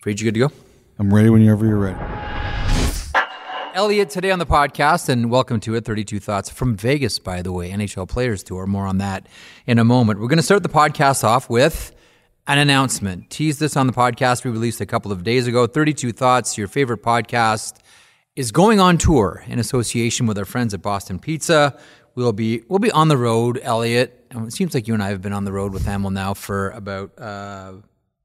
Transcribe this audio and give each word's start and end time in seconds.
Freed, 0.00 0.18
you 0.18 0.24
good 0.32 0.40
to 0.40 0.48
go? 0.48 0.52
I'm 0.98 1.12
ready 1.12 1.28
whenever 1.28 1.66
you're 1.66 1.76
ready. 1.76 1.98
Elliot, 3.74 4.08
today 4.08 4.30
on 4.30 4.38
the 4.38 4.46
podcast, 4.46 5.10
and 5.10 5.30
welcome 5.30 5.60
to 5.60 5.74
it 5.74 5.84
32 5.84 6.18
Thoughts 6.18 6.48
from 6.48 6.74
Vegas, 6.74 7.18
by 7.18 7.42
the 7.42 7.52
way, 7.52 7.70
NHL 7.70 8.08
Players 8.08 8.42
Tour. 8.42 8.66
More 8.66 8.86
on 8.86 8.96
that 8.96 9.28
in 9.66 9.78
a 9.78 9.84
moment. 9.84 10.18
We're 10.18 10.28
going 10.28 10.38
to 10.38 10.42
start 10.42 10.62
the 10.62 10.70
podcast 10.70 11.22
off 11.22 11.50
with 11.50 11.94
an 12.46 12.56
announcement. 12.56 13.28
Tease 13.28 13.58
this 13.58 13.76
on 13.76 13.86
the 13.86 13.92
podcast 13.92 14.42
we 14.42 14.50
released 14.50 14.80
a 14.80 14.86
couple 14.86 15.12
of 15.12 15.22
days 15.22 15.46
ago. 15.46 15.66
32 15.66 16.12
Thoughts, 16.12 16.56
your 16.56 16.66
favorite 16.66 17.02
podcast, 17.02 17.76
is 18.36 18.52
going 18.52 18.80
on 18.80 18.96
tour 18.96 19.44
in 19.48 19.58
association 19.58 20.24
with 20.24 20.38
our 20.38 20.46
friends 20.46 20.72
at 20.72 20.80
Boston 20.80 21.18
Pizza. 21.18 21.78
We'll 22.14 22.32
be 22.32 22.62
we'll 22.68 22.78
be 22.78 22.90
on 22.90 23.08
the 23.08 23.18
road, 23.18 23.60
Elliot. 23.62 24.24
It 24.30 24.52
seems 24.54 24.72
like 24.72 24.88
you 24.88 24.94
and 24.94 25.02
I 25.02 25.10
have 25.10 25.20
been 25.20 25.34
on 25.34 25.44
the 25.44 25.52
road 25.52 25.74
with 25.74 25.84
Hamel 25.84 26.10
now 26.10 26.32
for 26.32 26.70
about 26.70 27.18
uh, 27.18 27.74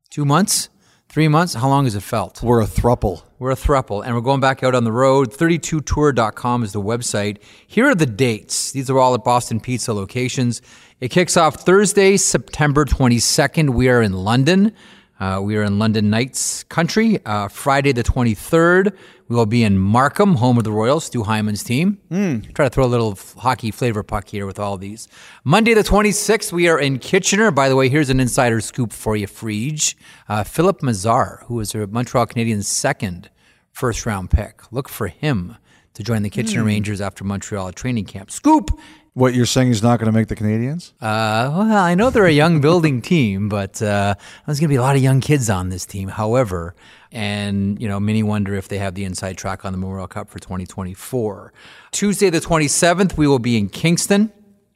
two 0.09 0.23
months, 0.23 0.69
three 1.09 1.27
months. 1.27 1.53
How 1.53 1.69
long 1.69 1.85
has 1.85 1.95
it 1.95 2.03
felt? 2.03 2.41
We're 2.43 2.61
a 2.61 2.65
thruple. 2.65 3.23
We're 3.39 3.51
a 3.51 3.55
thruple, 3.55 4.05
and 4.05 4.15
we're 4.15 4.21
going 4.21 4.39
back 4.39 4.63
out 4.63 4.75
on 4.75 4.83
the 4.83 4.91
road. 4.91 5.31
32tour.com 5.31 6.63
is 6.63 6.71
the 6.71 6.81
website. 6.81 7.37
Here 7.67 7.85
are 7.85 7.95
the 7.95 8.05
dates. 8.05 8.71
These 8.71 8.89
are 8.89 8.99
all 8.99 9.13
at 9.13 9.23
Boston 9.23 9.59
Pizza 9.59 9.93
locations. 9.93 10.61
It 10.99 11.09
kicks 11.09 11.35
off 11.35 11.55
Thursday, 11.55 12.17
September 12.17 12.85
22nd. 12.85 13.71
We 13.71 13.89
are 13.89 14.01
in 14.01 14.13
London. 14.13 14.73
Uh, 15.19 15.39
we 15.41 15.55
are 15.55 15.63
in 15.63 15.79
London 15.79 16.09
Knights 16.09 16.63
country. 16.65 17.19
Uh, 17.25 17.47
Friday 17.47 17.93
the 17.93 18.03
23rd, 18.03 18.93
we 19.29 19.35
will 19.35 19.45
be 19.45 19.63
in 19.63 19.77
Markham, 19.77 20.35
home 20.35 20.57
of 20.57 20.65
the 20.65 20.71
Royals, 20.71 21.05
Stu 21.05 21.23
Hyman's 21.23 21.63
team. 21.63 21.99
Try 22.53 22.65
to 22.65 22.69
throw 22.69 22.83
a 22.83 22.87
little 22.87 23.13
f- 23.13 23.33
hockey 23.37 23.71
flavor 23.71 24.03
puck 24.03 24.27
here 24.27 24.45
with 24.45 24.59
all 24.59 24.77
these. 24.77 25.07
Monday 25.45 25.73
the 25.73 25.83
26th, 25.83 26.51
we 26.51 26.67
are 26.67 26.77
in 26.79 26.99
Kitchener. 26.99 27.49
By 27.51 27.69
the 27.69 27.75
way, 27.77 27.87
here's 27.87 28.09
an 28.09 28.19
insider 28.19 28.59
scoop 28.59 28.91
for 28.91 29.15
you, 29.15 29.25
Frege. 29.27 29.95
Uh, 30.27 30.43
Filip 30.43 30.81
Mesar, 30.81 31.43
who 31.45 31.55
was 31.55 31.73
a 31.73 31.87
Montreal 31.87 32.27
Canadiens' 32.27 32.65
second 32.65 33.29
first 33.71 34.05
round 34.05 34.29
pick. 34.31 34.69
Look 34.71 34.89
for 34.89 35.07
him 35.07 35.55
to 35.93 36.03
join 36.03 36.23
the 36.23 36.29
Kitchener 36.29 36.63
Rangers 36.65 36.99
after 36.99 37.23
Montreal 37.23 37.71
training 37.71 38.05
camp. 38.05 38.29
Scoop! 38.31 38.69
What 39.15 39.33
you're 39.33 39.45
saying 39.45 39.69
is 39.69 39.81
not 39.81 39.97
going 39.97 40.07
to 40.07 40.11
make 40.11 40.27
the 40.27 40.35
Canadiens? 40.35 40.91
Uh, 40.99 41.47
well, 41.49 41.71
I 41.71 41.95
know 41.95 42.09
they're 42.09 42.25
a 42.25 42.31
young 42.31 42.59
building 42.59 43.01
team, 43.13 43.47
but 43.47 43.81
uh, 43.81 44.15
there's 44.45 44.59
going 44.59 44.67
to 44.67 44.73
be 44.73 44.75
a 44.75 44.81
lot 44.81 44.97
of 44.97 45.01
young 45.01 45.21
kids 45.21 45.49
on 45.49 45.69
this 45.69 45.85
team. 45.85 46.09
However, 46.09 46.75
and 47.13 47.81
you 47.81 47.87
know, 47.87 47.97
many 47.97 48.23
wonder 48.23 48.55
if 48.55 48.67
they 48.67 48.77
have 48.77 48.93
the 48.93 49.05
inside 49.05 49.37
track 49.37 49.63
on 49.63 49.71
the 49.71 49.77
Memorial 49.77 50.09
Cup 50.09 50.29
for 50.29 50.39
2024. 50.39 51.53
Tuesday, 51.91 52.29
the 52.29 52.41
27th, 52.41 53.15
we 53.15 53.25
will 53.25 53.39
be 53.39 53.55
in 53.55 53.69
Kingston, 53.69 54.33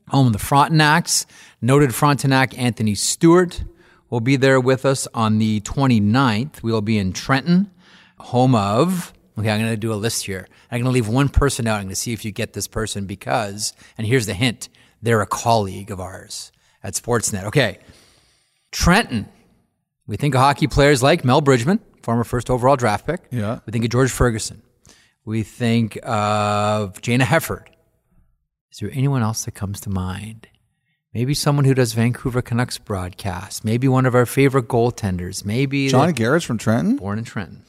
home 0.07 0.27
of 0.27 0.31
the 0.31 0.39
Frontenacs. 0.39 1.25
Noted 1.61 1.93
Frontenac 1.93 2.57
Anthony 2.57 2.95
Stewart 2.95 3.65
will 4.09 4.21
be 4.21 4.37
there 4.37 4.61
with 4.61 4.85
us 4.85 5.05
on 5.13 5.39
the 5.39 5.59
29th. 5.59 6.63
We 6.63 6.71
will 6.71 6.81
be 6.81 6.97
in 6.97 7.11
Trenton, 7.11 7.71
home 8.17 8.55
of. 8.55 9.11
Okay, 9.39 9.49
I'm 9.49 9.59
going 9.59 9.71
to 9.71 9.77
do 9.77 9.93
a 9.93 9.95
list 9.95 10.25
here. 10.25 10.47
I'm 10.69 10.81
going 10.81 10.85
to 10.85 10.91
leave 10.91 11.07
one 11.07 11.29
person 11.29 11.65
out. 11.65 11.75
I'm 11.75 11.83
going 11.83 11.89
to 11.89 11.95
see 11.95 12.11
if 12.11 12.25
you 12.25 12.31
get 12.31 12.53
this 12.53 12.67
person 12.67 13.05
because, 13.05 13.73
and 13.97 14.05
here's 14.05 14.25
the 14.25 14.33
hint 14.33 14.69
they're 15.01 15.21
a 15.21 15.25
colleague 15.27 15.91
of 15.91 15.99
ours 16.01 16.51
at 16.83 16.93
Sportsnet. 16.93 17.45
Okay, 17.45 17.79
Trenton. 18.71 19.29
We 20.07 20.17
think 20.17 20.33
of 20.35 20.41
hockey 20.41 20.67
players 20.67 21.03
like 21.03 21.23
Mel 21.23 21.39
Bridgman, 21.39 21.79
former 22.01 22.23
first 22.23 22.49
overall 22.49 22.75
draft 22.75 23.05
pick. 23.05 23.21
Yeah. 23.31 23.59
We 23.65 23.71
think 23.71 23.85
of 23.85 23.91
George 23.91 24.11
Ferguson. 24.11 24.61
We 25.23 25.43
think 25.43 25.97
of 26.03 26.99
Jayna 27.01 27.21
Hefford. 27.21 27.67
Is 28.71 28.79
there 28.79 28.89
anyone 28.91 29.21
else 29.21 29.45
that 29.45 29.51
comes 29.51 29.79
to 29.81 29.89
mind? 29.89 30.47
Maybe 31.13 31.33
someone 31.33 31.65
who 31.65 31.73
does 31.73 31.93
Vancouver 31.93 32.41
Canucks 32.41 32.77
broadcast. 32.77 33.63
Maybe 33.63 33.87
one 33.87 34.05
of 34.05 34.15
our 34.15 34.25
favorite 34.25 34.67
goaltenders. 34.67 35.45
Maybe 35.45 35.87
Johnny 35.89 36.13
Garrett's 36.13 36.45
from 36.45 36.57
Trenton? 36.57 36.97
born 36.97 37.17
in 37.19 37.23
Trenton. 37.25 37.63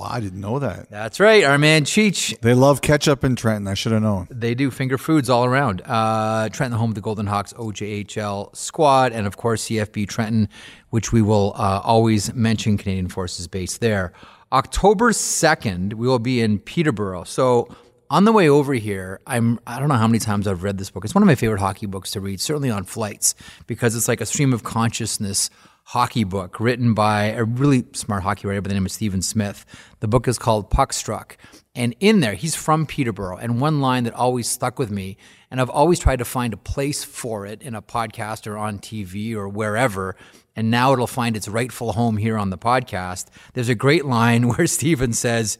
Wow, 0.00 0.08
I 0.12 0.20
didn't 0.20 0.40
know 0.40 0.58
that. 0.60 0.88
That's 0.88 1.20
right, 1.20 1.44
our 1.44 1.58
man 1.58 1.84
Cheech. 1.84 2.40
They 2.40 2.54
love 2.54 2.80
ketchup 2.80 3.22
in 3.22 3.36
Trenton. 3.36 3.68
I 3.68 3.74
should 3.74 3.92
have 3.92 4.00
known. 4.00 4.28
They 4.30 4.54
do 4.54 4.70
finger 4.70 4.96
foods 4.96 5.28
all 5.28 5.44
around. 5.44 5.82
Uh, 5.84 6.48
Trenton, 6.48 6.70
the 6.70 6.78
home 6.78 6.92
of 6.92 6.94
the 6.94 7.02
Golden 7.02 7.26
Hawks 7.26 7.52
OJHL 7.52 8.56
squad, 8.56 9.12
and 9.12 9.26
of 9.26 9.36
course 9.36 9.66
CFB 9.66 10.08
Trenton, 10.08 10.48
which 10.88 11.12
we 11.12 11.20
will 11.20 11.52
uh, 11.54 11.82
always 11.84 12.32
mention. 12.32 12.78
Canadian 12.78 13.08
Forces 13.08 13.46
base 13.46 13.76
there. 13.76 14.14
October 14.52 15.12
second, 15.12 15.92
we 15.92 16.08
will 16.08 16.18
be 16.18 16.40
in 16.40 16.60
Peterborough. 16.60 17.24
So 17.24 17.68
on 18.08 18.24
the 18.24 18.32
way 18.32 18.48
over 18.48 18.72
here, 18.72 19.20
I'm 19.26 19.60
I 19.66 19.78
don't 19.78 19.90
know 19.90 19.96
how 19.96 20.06
many 20.06 20.18
times 20.18 20.48
I've 20.48 20.62
read 20.62 20.78
this 20.78 20.90
book. 20.90 21.04
It's 21.04 21.14
one 21.14 21.22
of 21.22 21.26
my 21.26 21.34
favorite 21.34 21.60
hockey 21.60 21.84
books 21.84 22.12
to 22.12 22.22
read, 22.22 22.40
certainly 22.40 22.70
on 22.70 22.84
flights, 22.84 23.34
because 23.66 23.94
it's 23.94 24.08
like 24.08 24.22
a 24.22 24.26
stream 24.26 24.54
of 24.54 24.62
consciousness 24.62 25.50
hockey 25.90 26.22
book 26.22 26.60
written 26.60 26.94
by 26.94 27.24
a 27.24 27.42
really 27.42 27.84
smart 27.94 28.22
hockey 28.22 28.46
writer 28.46 28.60
by 28.60 28.68
the 28.68 28.74
name 28.74 28.86
of 28.86 28.92
Stephen 28.92 29.20
Smith. 29.20 29.66
The 29.98 30.06
book 30.06 30.28
is 30.28 30.38
called 30.38 30.70
Puckstruck. 30.70 31.32
And 31.74 31.96
in 31.98 32.20
there, 32.20 32.34
he's 32.34 32.54
from 32.54 32.86
Peterborough. 32.86 33.38
And 33.38 33.60
one 33.60 33.80
line 33.80 34.04
that 34.04 34.14
always 34.14 34.48
stuck 34.48 34.78
with 34.78 34.92
me, 34.92 35.16
and 35.50 35.60
I've 35.60 35.68
always 35.68 35.98
tried 35.98 36.20
to 36.20 36.24
find 36.24 36.52
a 36.54 36.56
place 36.56 37.02
for 37.02 37.44
it 37.44 37.60
in 37.60 37.74
a 37.74 37.82
podcast 37.82 38.46
or 38.46 38.56
on 38.56 38.78
TV 38.78 39.34
or 39.34 39.48
wherever. 39.48 40.14
And 40.54 40.70
now 40.70 40.92
it'll 40.92 41.08
find 41.08 41.36
its 41.36 41.48
rightful 41.48 41.94
home 41.94 42.18
here 42.18 42.38
on 42.38 42.50
the 42.50 42.58
podcast. 42.58 43.26
There's 43.54 43.68
a 43.68 43.74
great 43.74 44.04
line 44.04 44.46
where 44.54 44.68
Stephen 44.68 45.12
says, 45.12 45.58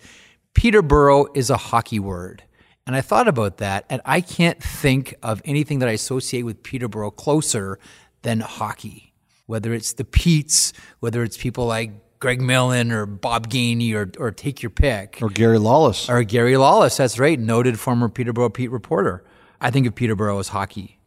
Peterborough 0.55 1.27
is 1.35 1.51
a 1.51 1.57
hockey 1.57 1.99
word. 1.99 2.45
And 2.87 2.95
I 2.95 3.01
thought 3.01 3.27
about 3.27 3.57
that, 3.57 3.85
and 3.91 4.01
I 4.05 4.21
can't 4.21 4.63
think 4.63 5.13
of 5.25 5.43
anything 5.45 5.81
that 5.81 5.89
I 5.89 5.93
associate 5.93 6.43
with 6.43 6.63
Peterborough 6.63 7.11
closer 7.11 7.81
than 8.23 8.39
hockey. 8.39 9.10
Whether 9.51 9.75
it's 9.75 9.95
the 9.95 10.05
Petes, 10.05 10.73
whether 11.01 11.25
it's 11.25 11.37
people 11.37 11.67
like 11.67 11.91
Greg 12.21 12.41
Millen 12.41 12.93
or 12.93 13.05
Bob 13.05 13.49
Gainey 13.49 13.95
or, 13.95 14.13
or 14.23 14.31
take 14.31 14.63
your 14.63 14.71
pick. 14.71 15.19
Or 15.21 15.29
Gary 15.29 15.59
Lawless. 15.59 16.09
Or 16.09 16.23
Gary 16.23 16.57
Lawless, 16.57 16.99
that's 16.99 17.19
right, 17.19 17.37
noted 17.39 17.81
former 17.81 18.09
Peterborough 18.09 18.51
Pete 18.51 18.71
reporter. 18.71 19.25
I 19.61 19.73
think 19.73 19.89
of 19.89 19.97
Peterborough 19.97 20.39
as 20.39 20.49
hockey 20.49 21.01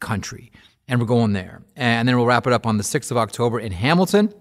country. 0.00 0.52
And 0.86 1.00
we're 1.00 1.06
going 1.06 1.32
there. 1.32 1.62
And 1.74 2.06
then 2.06 2.16
we'll 2.16 2.26
wrap 2.26 2.46
it 2.46 2.52
up 2.52 2.64
on 2.64 2.76
the 2.76 2.84
6th 2.84 3.10
of 3.10 3.16
October 3.16 3.58
in 3.58 3.72
Hamilton. 3.72 4.32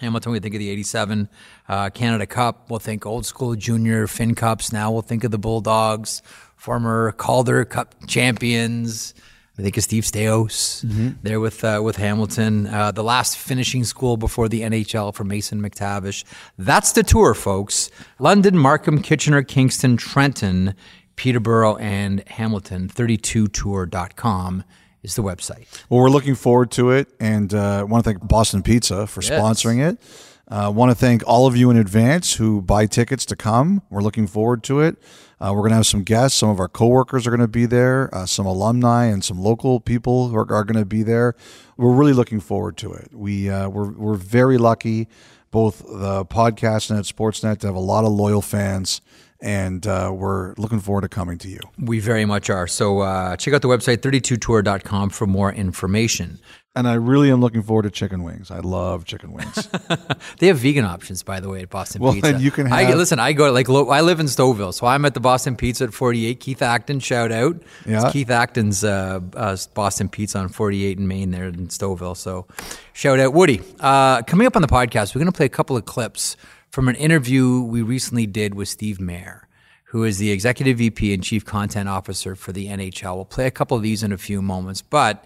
Hamilton, 0.00 0.32
we 0.32 0.40
think 0.40 0.54
of 0.54 0.58
the 0.58 0.68
87 0.68 1.28
uh, 1.68 1.90
Canada 1.90 2.26
Cup. 2.26 2.70
We'll 2.70 2.78
think 2.78 3.06
old 3.06 3.24
school 3.24 3.54
junior 3.54 4.06
Fincups. 4.06 4.70
Now 4.70 4.90
we'll 4.90 5.02
think 5.02 5.24
of 5.24 5.30
the 5.30 5.38
Bulldogs, 5.38 6.22
former 6.56 7.12
Calder 7.12 7.64
Cup 7.64 7.94
champions. 8.06 9.14
I 9.62 9.64
think 9.64 9.76
of 9.76 9.84
Steve 9.84 10.02
Staios 10.02 10.82
there 11.22 11.38
with 11.38 11.62
uh, 11.62 11.80
with 11.84 11.94
Hamilton. 11.94 12.66
Uh, 12.66 12.90
the 12.90 13.04
last 13.04 13.38
finishing 13.38 13.84
school 13.84 14.16
before 14.16 14.48
the 14.48 14.62
NHL 14.62 15.14
for 15.14 15.22
Mason 15.22 15.62
McTavish. 15.62 16.24
That's 16.58 16.90
the 16.90 17.04
tour, 17.04 17.32
folks. 17.32 17.88
London, 18.18 18.58
Markham, 18.58 19.00
Kitchener, 19.00 19.44
Kingston, 19.44 19.96
Trenton, 19.96 20.74
Peterborough, 21.14 21.76
and 21.76 22.26
Hamilton. 22.26 22.88
32tour.com 22.88 24.64
is 25.04 25.14
the 25.14 25.22
website. 25.22 25.68
Well, 25.88 26.00
we're 26.00 26.10
looking 26.10 26.34
forward 26.34 26.72
to 26.72 26.90
it, 26.90 27.06
and 27.20 27.54
uh, 27.54 27.86
want 27.88 28.02
to 28.02 28.10
thank 28.10 28.26
Boston 28.26 28.64
Pizza 28.64 29.06
for 29.06 29.20
sponsoring 29.20 29.78
it. 29.88 30.02
Uh, 30.52 30.70
want 30.70 30.90
to 30.90 30.94
thank 30.94 31.26
all 31.26 31.46
of 31.46 31.56
you 31.56 31.70
in 31.70 31.78
advance 31.78 32.34
who 32.34 32.60
buy 32.60 32.84
tickets 32.84 33.24
to 33.24 33.34
come. 33.34 33.80
We're 33.88 34.02
looking 34.02 34.26
forward 34.26 34.62
to 34.64 34.80
it. 34.80 34.98
Uh, 35.40 35.50
we're 35.54 35.62
going 35.62 35.70
to 35.70 35.76
have 35.76 35.86
some 35.86 36.02
guests. 36.02 36.38
Some 36.38 36.50
of 36.50 36.60
our 36.60 36.68
coworkers 36.68 37.26
are 37.26 37.30
going 37.30 37.40
to 37.40 37.48
be 37.48 37.64
there. 37.64 38.14
Uh, 38.14 38.26
some 38.26 38.44
alumni 38.44 39.06
and 39.06 39.24
some 39.24 39.38
local 39.42 39.80
people 39.80 40.28
who 40.28 40.36
are, 40.36 40.52
are 40.52 40.64
going 40.64 40.76
to 40.78 40.84
be 40.84 41.02
there. 41.02 41.34
We're 41.78 41.94
really 41.94 42.12
looking 42.12 42.38
forward 42.38 42.76
to 42.76 42.92
it. 42.92 43.14
We 43.14 43.48
uh, 43.48 43.70
we're 43.70 43.92
we're 43.92 44.14
very 44.16 44.58
lucky, 44.58 45.08
both 45.50 45.78
the 45.78 46.26
podcast 46.26 46.90
and 46.90 46.98
at 46.98 47.06
Sportsnet, 47.06 47.60
to 47.60 47.68
have 47.68 47.74
a 47.74 47.80
lot 47.80 48.04
of 48.04 48.12
loyal 48.12 48.42
fans, 48.42 49.00
and 49.42 49.84
uh, 49.88 50.10
we're 50.14 50.54
looking 50.56 50.78
forward 50.80 51.00
to 51.02 51.08
coming 51.08 51.36
to 51.38 51.48
you. 51.48 51.58
We 51.78 51.98
very 51.98 52.24
much 52.24 52.48
are. 52.48 52.68
So 52.68 53.00
uh, 53.00 53.36
check 53.36 53.52
out 53.52 53.60
the 53.60 53.68
website 53.68 53.98
32tour.com 53.98 55.10
for 55.10 55.26
more 55.26 55.52
information. 55.52 56.38
And 56.74 56.88
I 56.88 56.94
really 56.94 57.30
am 57.30 57.42
looking 57.42 57.62
forward 57.62 57.82
to 57.82 57.90
chicken 57.90 58.22
wings. 58.22 58.50
I 58.50 58.60
love 58.60 59.04
chicken 59.04 59.32
wings. 59.32 59.68
They 60.38 60.46
have 60.46 60.58
vegan 60.58 60.84
options, 60.84 61.22
by 61.22 61.38
the 61.40 61.48
way, 61.48 61.62
at 61.62 61.70
Boston 61.70 62.00
Well, 62.00 62.14
Pizza. 62.14 62.32
then 62.32 62.40
you 62.44 62.50
can 62.50 62.72
I 62.72 62.94
listen. 62.94 63.18
I 63.18 63.32
go 63.32 63.52
like 63.52 63.68
I 63.68 64.00
live 64.00 64.18
in 64.20 64.26
Stouffville, 64.26 64.72
so 64.72 64.86
I'm 64.86 65.04
at 65.04 65.14
the 65.14 65.20
Boston 65.20 65.54
Pizza 65.56 65.84
at 65.84 65.92
48. 65.92 66.40
Keith 66.40 66.62
Acton, 66.62 67.00
shout 67.00 67.30
out. 67.30 67.60
Yeah. 67.86 68.02
It's 68.02 68.12
Keith 68.12 68.30
Acton's 68.30 68.82
uh, 68.84 69.20
uh, 69.36 69.56
Boston 69.74 70.08
Pizza 70.08 70.38
on 70.38 70.48
48 70.48 70.98
in 70.98 71.06
Main, 71.06 71.30
there 71.30 71.48
in 71.48 71.68
Stouffville. 71.68 72.16
So 72.16 72.46
shout 72.94 73.20
out, 73.20 73.34
Woody. 73.34 73.60
Uh, 73.78 74.22
coming 74.22 74.46
up 74.46 74.56
on 74.56 74.62
the 74.62 74.68
podcast, 74.68 75.14
we're 75.14 75.20
going 75.20 75.32
to 75.32 75.36
play 75.36 75.46
a 75.46 75.50
couple 75.50 75.76
of 75.76 75.84
clips 75.84 76.36
from 76.72 76.88
an 76.88 76.96
interview 76.96 77.60
we 77.60 77.82
recently 77.82 78.26
did 78.26 78.54
with 78.54 78.66
Steve 78.66 78.98
Mayer. 78.98 79.46
Who 79.84 80.04
is 80.04 80.16
the 80.16 80.30
executive 80.30 80.78
VP 80.78 81.12
and 81.12 81.22
chief 81.22 81.44
content 81.44 81.86
officer 81.86 82.34
for 82.34 82.50
the 82.50 82.68
NHL? 82.68 83.14
We'll 83.14 83.26
play 83.26 83.46
a 83.46 83.50
couple 83.50 83.76
of 83.76 83.82
these 83.82 84.02
in 84.02 84.10
a 84.10 84.16
few 84.16 84.40
moments, 84.40 84.80
but 84.80 85.22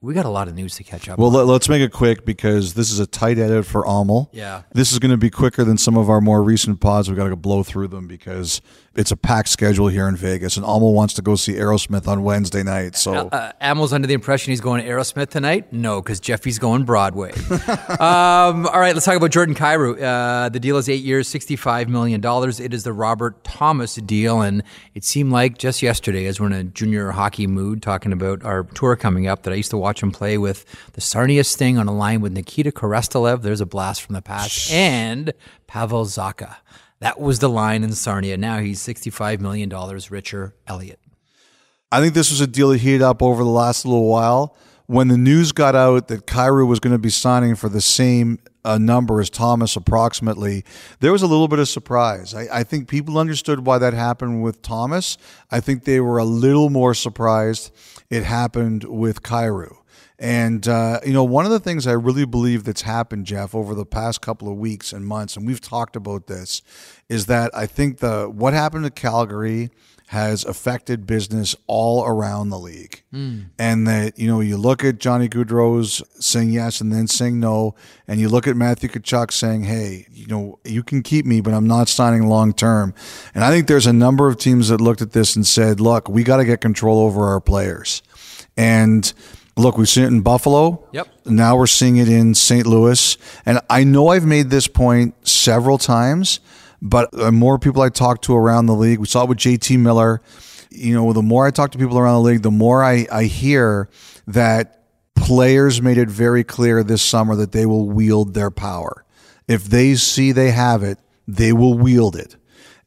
we 0.00 0.14
got 0.14 0.24
a 0.24 0.30
lot 0.30 0.46
of 0.46 0.54
news 0.54 0.76
to 0.76 0.84
catch 0.84 1.08
up. 1.08 1.18
Well, 1.18 1.36
on. 1.36 1.48
let, 1.48 1.62
us 1.62 1.68
make 1.68 1.82
it 1.82 1.90
quick 1.90 2.24
because 2.24 2.74
this 2.74 2.92
is 2.92 3.00
a 3.00 3.08
tight 3.08 3.38
edit 3.38 3.66
for 3.66 3.84
Amel. 3.84 4.30
Yeah. 4.32 4.62
This 4.72 4.92
is 4.92 5.00
going 5.00 5.10
to 5.10 5.16
be 5.16 5.30
quicker 5.30 5.64
than 5.64 5.78
some 5.78 5.96
of 5.96 6.08
our 6.08 6.20
more 6.20 6.44
recent 6.44 6.80
pods. 6.80 7.08
We've 7.08 7.18
got 7.18 7.28
to 7.28 7.36
blow 7.36 7.64
through 7.64 7.88
them 7.88 8.06
because 8.06 8.62
it's 8.96 9.10
a 9.10 9.16
packed 9.16 9.48
schedule 9.48 9.88
here 9.88 10.08
in 10.08 10.16
Vegas, 10.16 10.56
and 10.56 10.64
Almo 10.64 10.90
wants 10.90 11.14
to 11.14 11.22
go 11.22 11.34
see 11.34 11.54
Aerosmith 11.54 12.06
on 12.06 12.22
Wednesday 12.22 12.62
night. 12.62 12.96
So 12.96 13.28
uh, 13.28 13.52
Amel's 13.60 13.92
under 13.92 14.06
the 14.06 14.14
impression 14.14 14.52
he's 14.52 14.60
going 14.60 14.82
to 14.82 14.88
Aerosmith 14.88 15.30
tonight. 15.30 15.72
No, 15.72 16.00
because 16.00 16.20
Jeffy's 16.20 16.58
going 16.58 16.84
Broadway. 16.84 17.32
um, 18.00 18.66
all 18.66 18.80
right, 18.80 18.94
let's 18.94 19.04
talk 19.04 19.16
about 19.16 19.30
Jordan 19.30 19.54
Kyrou. 19.54 20.00
Uh, 20.00 20.48
the 20.48 20.60
deal 20.60 20.76
is 20.76 20.88
eight 20.88 21.02
years, 21.02 21.28
sixty-five 21.28 21.88
million 21.88 22.20
dollars. 22.20 22.60
It 22.60 22.72
is 22.72 22.84
the 22.84 22.92
Robert 22.92 23.42
Thomas 23.44 23.96
deal, 23.96 24.40
and 24.40 24.62
it 24.94 25.04
seemed 25.04 25.32
like 25.32 25.58
just 25.58 25.82
yesterday, 25.82 26.26
as 26.26 26.40
we're 26.40 26.46
in 26.46 26.52
a 26.52 26.64
junior 26.64 27.10
hockey 27.10 27.46
mood, 27.46 27.82
talking 27.82 28.12
about 28.12 28.44
our 28.44 28.64
tour 28.64 28.96
coming 28.96 29.26
up, 29.26 29.42
that 29.42 29.52
I 29.52 29.56
used 29.56 29.70
to 29.70 29.78
watch 29.78 30.02
him 30.02 30.12
play 30.12 30.38
with 30.38 30.64
the 30.92 31.00
Sarnia 31.00 31.44
thing 31.44 31.78
on 31.78 31.88
a 31.88 31.94
line 31.94 32.20
with 32.20 32.32
Nikita 32.32 32.70
Korostelev. 32.70 33.42
There's 33.42 33.60
a 33.60 33.66
blast 33.66 34.02
from 34.02 34.14
the 34.14 34.22
past, 34.22 34.72
and 34.72 35.32
Pavel 35.66 36.04
Zacha. 36.04 36.56
That 37.00 37.20
was 37.20 37.38
the 37.38 37.48
line 37.48 37.84
in 37.84 37.92
Sarnia. 37.92 38.36
Now 38.36 38.58
he's 38.58 38.80
$65 38.80 39.40
million 39.40 39.70
richer. 40.10 40.54
Elliot. 40.66 41.00
I 41.92 42.00
think 42.00 42.14
this 42.14 42.30
was 42.30 42.40
a 42.40 42.46
deal 42.46 42.70
that 42.70 42.80
heated 42.80 43.02
up 43.02 43.22
over 43.22 43.44
the 43.44 43.50
last 43.50 43.84
little 43.84 44.08
while. 44.08 44.56
When 44.86 45.08
the 45.08 45.16
news 45.16 45.52
got 45.52 45.74
out 45.74 46.08
that 46.08 46.26
Kyrou 46.26 46.66
was 46.66 46.78
going 46.78 46.92
to 46.92 46.98
be 46.98 47.08
signing 47.08 47.54
for 47.54 47.68
the 47.68 47.80
same 47.80 48.38
uh, 48.64 48.78
number 48.78 49.20
as 49.20 49.30
Thomas, 49.30 49.76
approximately, 49.76 50.64
there 51.00 51.12
was 51.12 51.22
a 51.22 51.26
little 51.26 51.48
bit 51.48 51.58
of 51.58 51.68
surprise. 51.68 52.34
I, 52.34 52.48
I 52.52 52.64
think 52.64 52.88
people 52.88 53.16
understood 53.18 53.64
why 53.64 53.78
that 53.78 53.94
happened 53.94 54.42
with 54.42 54.60
Thomas. 54.60 55.16
I 55.50 55.60
think 55.60 55.84
they 55.84 56.00
were 56.00 56.18
a 56.18 56.24
little 56.24 56.68
more 56.68 56.94
surprised 56.94 57.70
it 58.10 58.24
happened 58.24 58.84
with 58.84 59.22
Kyrou. 59.22 59.76
And, 60.18 60.66
uh, 60.68 61.00
you 61.04 61.12
know, 61.12 61.24
one 61.24 61.44
of 61.44 61.50
the 61.50 61.58
things 61.58 61.86
I 61.86 61.92
really 61.92 62.24
believe 62.24 62.64
that's 62.64 62.82
happened, 62.82 63.26
Jeff, 63.26 63.54
over 63.54 63.74
the 63.74 63.84
past 63.84 64.20
couple 64.20 64.48
of 64.48 64.56
weeks 64.56 64.92
and 64.92 65.06
months, 65.06 65.36
and 65.36 65.46
we've 65.46 65.60
talked 65.60 65.96
about 65.96 66.28
this, 66.28 66.62
is 67.08 67.26
that 67.26 67.50
I 67.52 67.66
think 67.66 67.98
the 67.98 68.26
what 68.26 68.52
happened 68.52 68.84
to 68.84 68.90
Calgary 68.90 69.70
has 70.08 70.44
affected 70.44 71.06
business 71.06 71.56
all 71.66 72.04
around 72.06 72.50
the 72.50 72.58
league. 72.58 73.02
Mm. 73.12 73.46
And 73.58 73.88
that, 73.88 74.18
you 74.18 74.28
know, 74.28 74.40
you 74.40 74.56
look 74.56 74.84
at 74.84 74.98
Johnny 74.98 75.28
Gaudreau's 75.28 76.02
saying 76.24 76.50
yes 76.50 76.80
and 76.80 76.92
then 76.92 77.08
saying 77.08 77.40
no, 77.40 77.74
and 78.06 78.20
you 78.20 78.28
look 78.28 78.46
at 78.46 78.54
Matthew 78.54 78.90
Tkachuk 78.90 79.32
saying, 79.32 79.64
hey, 79.64 80.06
you 80.12 80.26
know, 80.26 80.58
you 80.64 80.82
can 80.82 81.02
keep 81.02 81.24
me, 81.24 81.40
but 81.40 81.54
I'm 81.54 81.66
not 81.66 81.88
signing 81.88 82.28
long 82.28 82.52
term. 82.52 82.94
And 83.34 83.42
I 83.42 83.50
think 83.50 83.66
there's 83.66 83.86
a 83.86 83.92
number 83.92 84.28
of 84.28 84.36
teams 84.38 84.68
that 84.68 84.80
looked 84.80 85.02
at 85.02 85.12
this 85.12 85.34
and 85.34 85.46
said, 85.46 85.80
look, 85.80 86.08
we 86.08 86.22
got 86.22 86.36
to 86.36 86.44
get 86.44 86.60
control 86.60 87.00
over 87.00 87.26
our 87.26 87.40
players. 87.40 88.02
And, 88.56 89.12
Look, 89.56 89.78
we've 89.78 89.88
seen 89.88 90.04
it 90.04 90.08
in 90.08 90.20
Buffalo. 90.22 90.86
Yep. 90.92 91.08
Now 91.26 91.56
we're 91.56 91.66
seeing 91.66 91.96
it 91.96 92.08
in 92.08 92.34
St. 92.34 92.66
Louis. 92.66 93.16
And 93.46 93.60
I 93.70 93.84
know 93.84 94.08
I've 94.08 94.26
made 94.26 94.50
this 94.50 94.66
point 94.66 95.14
several 95.26 95.78
times, 95.78 96.40
but 96.82 97.10
the 97.12 97.30
more 97.30 97.58
people 97.58 97.82
I 97.82 97.88
talk 97.88 98.20
to 98.22 98.34
around 98.34 98.66
the 98.66 98.74
league, 98.74 98.98
we 98.98 99.06
saw 99.06 99.22
it 99.22 99.28
with 99.28 99.38
JT 99.38 99.78
Miller. 99.78 100.20
You 100.70 100.94
know, 100.94 101.12
the 101.12 101.22
more 101.22 101.46
I 101.46 101.50
talk 101.52 101.70
to 101.72 101.78
people 101.78 101.98
around 101.98 102.22
the 102.22 102.28
league, 102.28 102.42
the 102.42 102.50
more 102.50 102.82
I, 102.82 103.06
I 103.12 103.24
hear 103.24 103.88
that 104.26 104.84
players 105.14 105.80
made 105.80 105.98
it 105.98 106.08
very 106.08 106.42
clear 106.42 106.82
this 106.82 107.02
summer 107.02 107.36
that 107.36 107.52
they 107.52 107.64
will 107.64 107.88
wield 107.88 108.34
their 108.34 108.50
power. 108.50 109.04
If 109.46 109.64
they 109.64 109.94
see 109.94 110.32
they 110.32 110.50
have 110.50 110.82
it, 110.82 110.98
they 111.28 111.52
will 111.52 111.78
wield 111.78 112.16
it. 112.16 112.36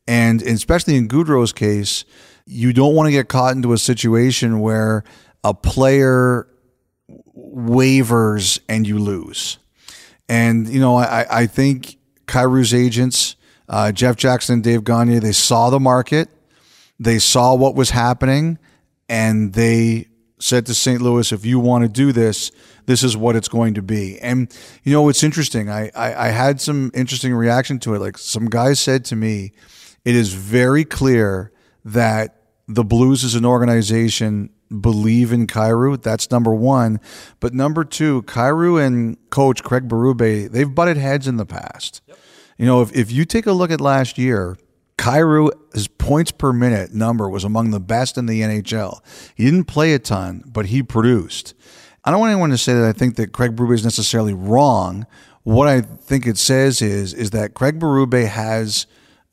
And 0.07 0.41
especially 0.41 0.95
in 0.97 1.07
Gaudreau's 1.07 1.53
case, 1.53 2.05
you 2.45 2.73
don't 2.73 2.95
want 2.95 3.07
to 3.07 3.11
get 3.11 3.29
caught 3.29 3.55
into 3.55 3.73
a 3.73 3.77
situation 3.77 4.59
where 4.59 5.03
a 5.43 5.53
player 5.53 6.47
waivers 7.37 8.59
and 8.67 8.87
you 8.87 8.97
lose. 8.97 9.59
And, 10.27 10.67
you 10.67 10.79
know, 10.79 10.97
I, 10.97 11.25
I 11.29 11.45
think 11.45 11.97
Kyrou's 12.25 12.73
agents, 12.73 13.35
uh, 13.69 13.91
Jeff 13.91 14.15
Jackson 14.15 14.55
and 14.55 14.63
Dave 14.63 14.83
Gagne, 14.83 15.19
they 15.19 15.31
saw 15.31 15.69
the 15.69 15.79
market, 15.79 16.29
they 16.99 17.19
saw 17.19 17.55
what 17.55 17.75
was 17.75 17.91
happening, 17.91 18.57
and 19.07 19.53
they 19.53 20.07
said 20.39 20.65
to 20.65 20.73
St. 20.73 21.01
Louis, 21.01 21.31
if 21.31 21.45
you 21.45 21.59
want 21.59 21.83
to 21.83 21.87
do 21.87 22.11
this, 22.11 22.51
this 22.85 23.03
is 23.03 23.17
what 23.17 23.35
it's 23.35 23.47
going 23.47 23.73
to 23.75 23.81
be. 23.81 24.19
And, 24.19 24.53
you 24.83 24.93
know, 24.93 25.09
it's 25.09 25.23
interesting. 25.23 25.69
I, 25.69 25.91
I, 25.95 26.27
I 26.27 26.29
had 26.29 26.61
some 26.61 26.91
interesting 26.93 27.33
reaction 27.33 27.79
to 27.79 27.95
it. 27.95 27.99
Like 27.99 28.17
some 28.17 28.45
guys 28.45 28.79
said 28.79 29.05
to 29.05 29.15
me, 29.15 29.53
it 30.05 30.15
is 30.15 30.33
very 30.33 30.85
clear 30.85 31.51
that 31.85 32.43
the 32.67 32.83
Blues 32.83 33.23
as 33.23 33.35
an 33.35 33.45
organization 33.45 34.49
believe 34.69 35.31
in 35.31 35.47
Kyrou. 35.47 36.01
That's 36.01 36.29
number 36.31 36.53
one. 36.53 36.99
But 37.39 37.53
number 37.53 37.83
two, 37.83 38.23
Kyrou 38.23 38.83
and 38.83 39.17
coach 39.29 39.63
Craig 39.63 39.87
Berube, 39.87 40.51
they've 40.51 40.73
butted 40.73 40.97
heads 40.97 41.27
in 41.27 41.37
the 41.37 41.45
past. 41.45 42.01
Yep. 42.07 42.17
You 42.57 42.65
know, 42.65 42.81
if, 42.81 42.95
if 42.95 43.11
you 43.11 43.25
take 43.25 43.45
a 43.45 43.51
look 43.51 43.71
at 43.71 43.79
last 43.79 44.17
year, 44.17 44.57
Kyrou, 44.97 45.51
his 45.73 45.87
points 45.87 46.31
per 46.31 46.51
minute 46.51 46.93
number 46.93 47.29
was 47.29 47.43
among 47.43 47.71
the 47.71 47.79
best 47.79 48.17
in 48.17 48.25
the 48.25 48.41
NHL. 48.41 48.99
He 49.35 49.45
didn't 49.45 49.65
play 49.65 49.93
a 49.93 49.99
ton, 49.99 50.43
but 50.45 50.67
he 50.67 50.81
produced. 50.81 51.53
I 52.03 52.11
don't 52.11 52.19
want 52.19 52.31
anyone 52.31 52.49
to 52.49 52.57
say 52.57 52.73
that 52.73 52.85
I 52.85 52.93
think 52.93 53.15
that 53.17 53.31
Craig 53.33 53.55
Berube 53.55 53.75
is 53.75 53.83
necessarily 53.83 54.33
wrong. 54.33 55.05
What 55.43 55.67
I 55.67 55.81
think 55.81 56.25
it 56.25 56.37
says 56.37 56.81
is 56.81 57.13
is 57.13 57.31
that 57.31 57.53
Craig 57.53 57.79
Berube 57.79 58.27
has 58.27 58.87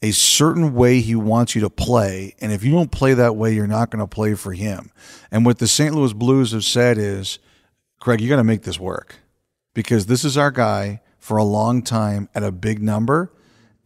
a 0.04 0.10
certain 0.10 0.74
way 0.74 1.00
he 1.00 1.14
wants 1.14 1.54
you 1.54 1.62
to 1.62 1.70
play. 1.70 2.34
And 2.38 2.52
if 2.52 2.62
you 2.62 2.70
don't 2.72 2.92
play 2.92 3.14
that 3.14 3.36
way, 3.36 3.54
you're 3.54 3.66
not 3.66 3.88
going 3.88 4.00
to 4.00 4.06
play 4.06 4.34
for 4.34 4.52
him. 4.52 4.90
And 5.30 5.46
what 5.46 5.58
the 5.58 5.66
St. 5.66 5.94
Louis 5.94 6.12
Blues 6.12 6.52
have 6.52 6.62
said 6.62 6.98
is, 6.98 7.38
Craig, 8.00 8.20
you 8.20 8.28
got 8.28 8.36
to 8.36 8.44
make 8.44 8.64
this 8.64 8.78
work 8.78 9.16
because 9.72 10.04
this 10.04 10.22
is 10.22 10.36
our 10.36 10.50
guy 10.50 11.00
for 11.18 11.38
a 11.38 11.42
long 11.42 11.80
time 11.80 12.28
at 12.34 12.42
a 12.42 12.52
big 12.52 12.82
number. 12.82 13.32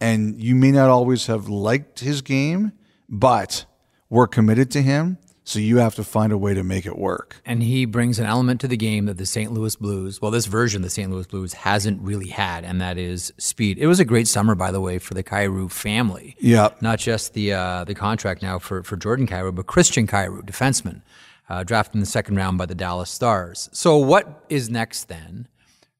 And 0.01 0.43
you 0.43 0.55
may 0.55 0.71
not 0.71 0.89
always 0.89 1.27
have 1.27 1.47
liked 1.47 2.01
his 2.01 2.21
game, 2.21 2.73
but 3.07 3.63
we're 4.09 4.27
committed 4.27 4.69
to 4.71 4.81
him. 4.81 5.19
So 5.49 5.57
you 5.57 5.77
have 5.77 5.95
to 5.95 6.03
find 6.03 6.31
a 6.31 6.37
way 6.37 6.53
to 6.53 6.61
make 6.61 6.85
it 6.85 6.95
work. 6.95 7.41
And 7.43 7.63
he 7.63 7.85
brings 7.85 8.19
an 8.19 8.27
element 8.27 8.61
to 8.61 8.67
the 8.67 8.77
game 8.77 9.07
that 9.07 9.17
the 9.17 9.25
St. 9.25 9.51
Louis 9.51 9.75
Blues, 9.75 10.21
well, 10.21 10.29
this 10.29 10.45
version 10.45 10.81
of 10.81 10.83
the 10.83 10.91
St. 10.91 11.09
Louis 11.09 11.25
Blues 11.25 11.53
hasn't 11.53 11.99
really 12.03 12.27
had, 12.27 12.63
and 12.63 12.79
that 12.81 12.99
is 12.99 13.33
speed. 13.39 13.79
It 13.79 13.87
was 13.87 13.99
a 13.99 14.05
great 14.05 14.27
summer, 14.27 14.53
by 14.53 14.69
the 14.69 14.79
way, 14.79 14.99
for 14.99 15.15
the 15.15 15.23
Kyrou 15.23 15.71
family. 15.71 16.35
Yeah. 16.39 16.69
Not 16.81 16.99
just 16.99 17.33
the 17.33 17.53
uh, 17.53 17.83
the 17.83 17.95
contract 17.95 18.43
now 18.43 18.59
for, 18.59 18.83
for 18.83 18.95
Jordan 18.95 19.25
Kyrou, 19.25 19.55
but 19.55 19.65
Christian 19.65 20.05
Kyrou, 20.05 20.43
defenseman, 20.43 21.01
uh, 21.49 21.63
drafted 21.63 21.95
in 21.95 22.01
the 22.01 22.05
second 22.05 22.35
round 22.35 22.59
by 22.59 22.67
the 22.67 22.75
Dallas 22.75 23.09
Stars. 23.09 23.71
So 23.73 23.97
what 23.97 24.45
is 24.49 24.69
next 24.69 25.05
then 25.05 25.47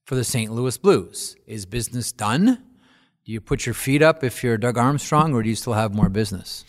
for 0.05 0.13
the 0.13 0.23
St. 0.23 0.51
Louis 0.51 0.77
Blues? 0.77 1.35
Is 1.47 1.65
business 1.65 2.11
done? 2.11 2.61
Do 3.25 3.31
you 3.31 3.41
put 3.41 3.65
your 3.65 3.73
feet 3.73 4.03
up 4.03 4.23
if 4.23 4.43
you're 4.43 4.59
Doug 4.59 4.77
Armstrong, 4.77 5.33
or 5.33 5.41
do 5.41 5.49
you 5.49 5.55
still 5.55 5.73
have 5.73 5.95
more 5.95 6.09
business? 6.09 6.65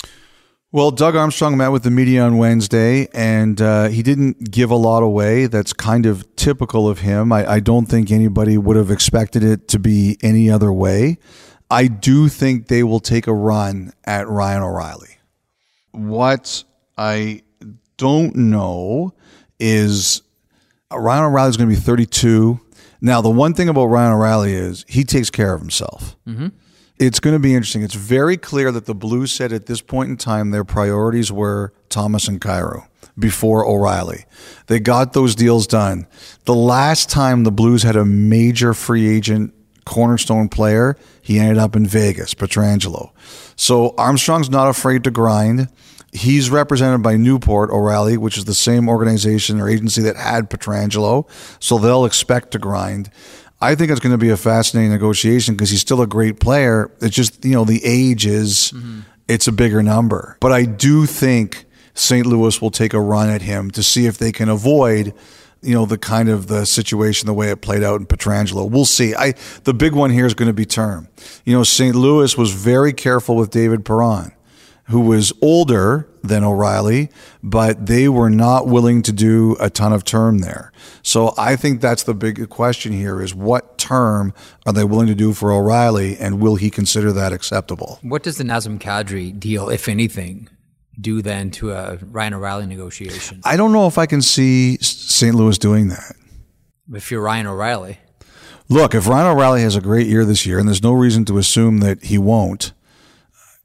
Well, 0.72 0.92
Doug 0.92 1.16
Armstrong 1.16 1.56
met 1.56 1.72
with 1.72 1.82
the 1.82 1.90
media 1.90 2.22
on 2.22 2.38
Wednesday, 2.38 3.08
and 3.12 3.60
uh, 3.60 3.88
he 3.88 4.04
didn't 4.04 4.52
give 4.52 4.70
a 4.70 4.76
lot 4.76 5.02
away. 5.02 5.46
That's 5.46 5.72
kind 5.72 6.06
of 6.06 6.36
typical 6.36 6.88
of 6.88 7.00
him. 7.00 7.32
I, 7.32 7.54
I, 7.54 7.60
don't 7.60 7.86
think 7.86 8.12
anybody 8.12 8.56
would 8.56 8.76
have 8.76 8.88
expected 8.88 9.42
it 9.42 9.66
to 9.68 9.80
be 9.80 10.16
any 10.22 10.48
other 10.48 10.72
way. 10.72 11.18
I 11.72 11.88
do 11.88 12.28
think 12.28 12.68
they 12.68 12.84
will 12.84 13.00
take 13.00 13.26
a 13.26 13.34
run 13.34 13.92
at 14.04 14.28
Ryan 14.28 14.62
O'Reilly. 14.62 15.18
What 15.90 16.62
I 16.96 17.42
don't 17.96 18.36
know 18.36 19.12
is 19.58 20.22
uh, 20.92 21.00
Ryan 21.00 21.24
O'Reilly 21.24 21.50
is 21.50 21.56
going 21.56 21.68
to 21.68 21.74
be 21.74 21.80
32. 21.80 22.60
Now, 23.00 23.20
the 23.20 23.28
one 23.28 23.54
thing 23.54 23.68
about 23.68 23.86
Ryan 23.86 24.12
O'Reilly 24.12 24.54
is 24.54 24.84
he 24.88 25.02
takes 25.02 25.30
care 25.30 25.52
of 25.52 25.60
himself. 25.60 26.16
Mm-hmm 26.28 26.48
it's 27.00 27.18
going 27.18 27.34
to 27.34 27.40
be 27.40 27.54
interesting. 27.54 27.82
It's 27.82 27.94
very 27.94 28.36
clear 28.36 28.70
that 28.70 28.84
the 28.84 28.94
Blues 28.94 29.32
said 29.32 29.54
at 29.54 29.64
this 29.64 29.80
point 29.80 30.10
in 30.10 30.16
time 30.18 30.50
their 30.50 30.64
priorities 30.64 31.32
were 31.32 31.72
Thomas 31.88 32.28
and 32.28 32.38
Kyrou 32.40 32.86
before 33.18 33.66
O'Reilly. 33.66 34.26
They 34.66 34.80
got 34.80 35.14
those 35.14 35.34
deals 35.34 35.66
done. 35.66 36.06
The 36.44 36.54
last 36.54 37.08
time 37.08 37.44
the 37.44 37.50
Blues 37.50 37.82
had 37.82 37.96
a 37.96 38.04
major 38.04 38.74
free 38.74 39.08
agent 39.08 39.54
cornerstone 39.86 40.50
player, 40.50 40.94
he 41.22 41.38
ended 41.38 41.56
up 41.56 41.74
in 41.74 41.86
Vegas, 41.86 42.34
Pietrangelo. 42.34 43.12
So 43.56 43.94
Armstrong's 43.96 44.50
not 44.50 44.68
afraid 44.68 45.02
to 45.04 45.10
grind. 45.10 45.68
He's 46.12 46.50
represented 46.50 47.02
by 47.02 47.16
Newport 47.16 47.70
O'Reilly, 47.70 48.18
which 48.18 48.36
is 48.36 48.44
the 48.44 48.54
same 48.54 48.88
organization 48.88 49.58
or 49.58 49.68
agency 49.68 50.02
that 50.02 50.16
had 50.16 50.50
Pietrangelo. 50.50 51.28
So 51.60 51.78
they'll 51.78 52.04
expect 52.04 52.50
to 52.50 52.58
grind. 52.58 53.10
I 53.60 53.74
think 53.74 53.90
it's 53.90 54.00
going 54.00 54.12
to 54.12 54.18
be 54.18 54.30
a 54.30 54.36
fascinating 54.36 54.90
negotiation 54.90 55.54
because 55.54 55.70
he's 55.70 55.80
still 55.80 56.00
a 56.00 56.06
great 56.06 56.40
player. 56.40 56.90
It's 57.00 57.14
just, 57.14 57.44
you 57.44 57.52
know, 57.52 57.64
the 57.64 57.84
age 57.84 58.24
is, 58.24 58.72
mm-hmm. 58.74 59.00
it's 59.28 59.46
a 59.46 59.52
bigger 59.52 59.82
number. 59.82 60.38
But 60.40 60.52
I 60.52 60.64
do 60.64 61.04
think 61.04 61.66
St. 61.94 62.26
Louis 62.26 62.60
will 62.60 62.70
take 62.70 62.94
a 62.94 63.00
run 63.00 63.28
at 63.28 63.42
him 63.42 63.70
to 63.72 63.82
see 63.82 64.06
if 64.06 64.16
they 64.16 64.32
can 64.32 64.48
avoid, 64.48 65.12
you 65.60 65.74
know, 65.74 65.84
the 65.84 65.98
kind 65.98 66.30
of 66.30 66.46
the 66.46 66.64
situation, 66.64 67.26
the 67.26 67.34
way 67.34 67.50
it 67.50 67.60
played 67.60 67.82
out 67.82 68.00
in 68.00 68.06
Pietrangelo. 68.06 68.68
We'll 68.70 68.86
see. 68.86 69.14
I, 69.14 69.34
the 69.64 69.74
big 69.74 69.94
one 69.94 70.10
here 70.10 70.24
is 70.24 70.32
going 70.32 70.48
to 70.48 70.54
be 70.54 70.64
term. 70.64 71.08
You 71.44 71.54
know, 71.54 71.62
St. 71.62 71.94
Louis 71.94 72.38
was 72.38 72.52
very 72.52 72.94
careful 72.94 73.36
with 73.36 73.50
David 73.50 73.84
Perron 73.84 74.32
who 74.90 75.00
was 75.00 75.32
older 75.40 76.08
than 76.22 76.44
O'Reilly, 76.44 77.10
but 77.42 77.86
they 77.86 78.08
were 78.08 78.28
not 78.28 78.66
willing 78.66 79.02
to 79.02 79.12
do 79.12 79.56
a 79.60 79.70
ton 79.70 79.92
of 79.92 80.04
term 80.04 80.38
there. 80.38 80.72
So 81.02 81.32
I 81.38 81.56
think 81.56 81.80
that's 81.80 82.02
the 82.02 82.14
big 82.14 82.48
question 82.50 82.92
here 82.92 83.22
is 83.22 83.34
what 83.34 83.78
term 83.78 84.34
are 84.66 84.72
they 84.72 84.84
willing 84.84 85.06
to 85.06 85.14
do 85.14 85.32
for 85.32 85.52
O'Reilly 85.52 86.16
and 86.18 86.40
will 86.40 86.56
he 86.56 86.70
consider 86.70 87.12
that 87.12 87.32
acceptable? 87.32 87.98
What 88.02 88.22
does 88.22 88.36
the 88.36 88.44
Nazem 88.44 88.78
Kadri 88.78 89.38
deal, 89.38 89.68
if 89.68 89.88
anything, 89.88 90.48
do 91.00 91.22
then 91.22 91.50
to 91.52 91.72
a 91.72 91.96
Ryan 92.02 92.34
O'Reilly 92.34 92.66
negotiation? 92.66 93.40
I 93.44 93.56
don't 93.56 93.72
know 93.72 93.86
if 93.86 93.96
I 93.96 94.06
can 94.06 94.22
see 94.22 94.76
St. 94.78 95.34
Louis 95.34 95.56
doing 95.56 95.88
that. 95.88 96.14
If 96.92 97.10
you're 97.10 97.22
Ryan 97.22 97.46
O'Reilly. 97.46 97.98
Look, 98.68 98.94
if 98.94 99.06
Ryan 99.06 99.28
O'Reilly 99.28 99.62
has 99.62 99.76
a 99.76 99.80
great 99.80 100.06
year 100.06 100.24
this 100.24 100.44
year, 100.44 100.58
and 100.58 100.68
there's 100.68 100.82
no 100.82 100.92
reason 100.92 101.24
to 101.26 101.38
assume 101.38 101.78
that 101.78 102.04
he 102.04 102.18
won't, 102.18 102.72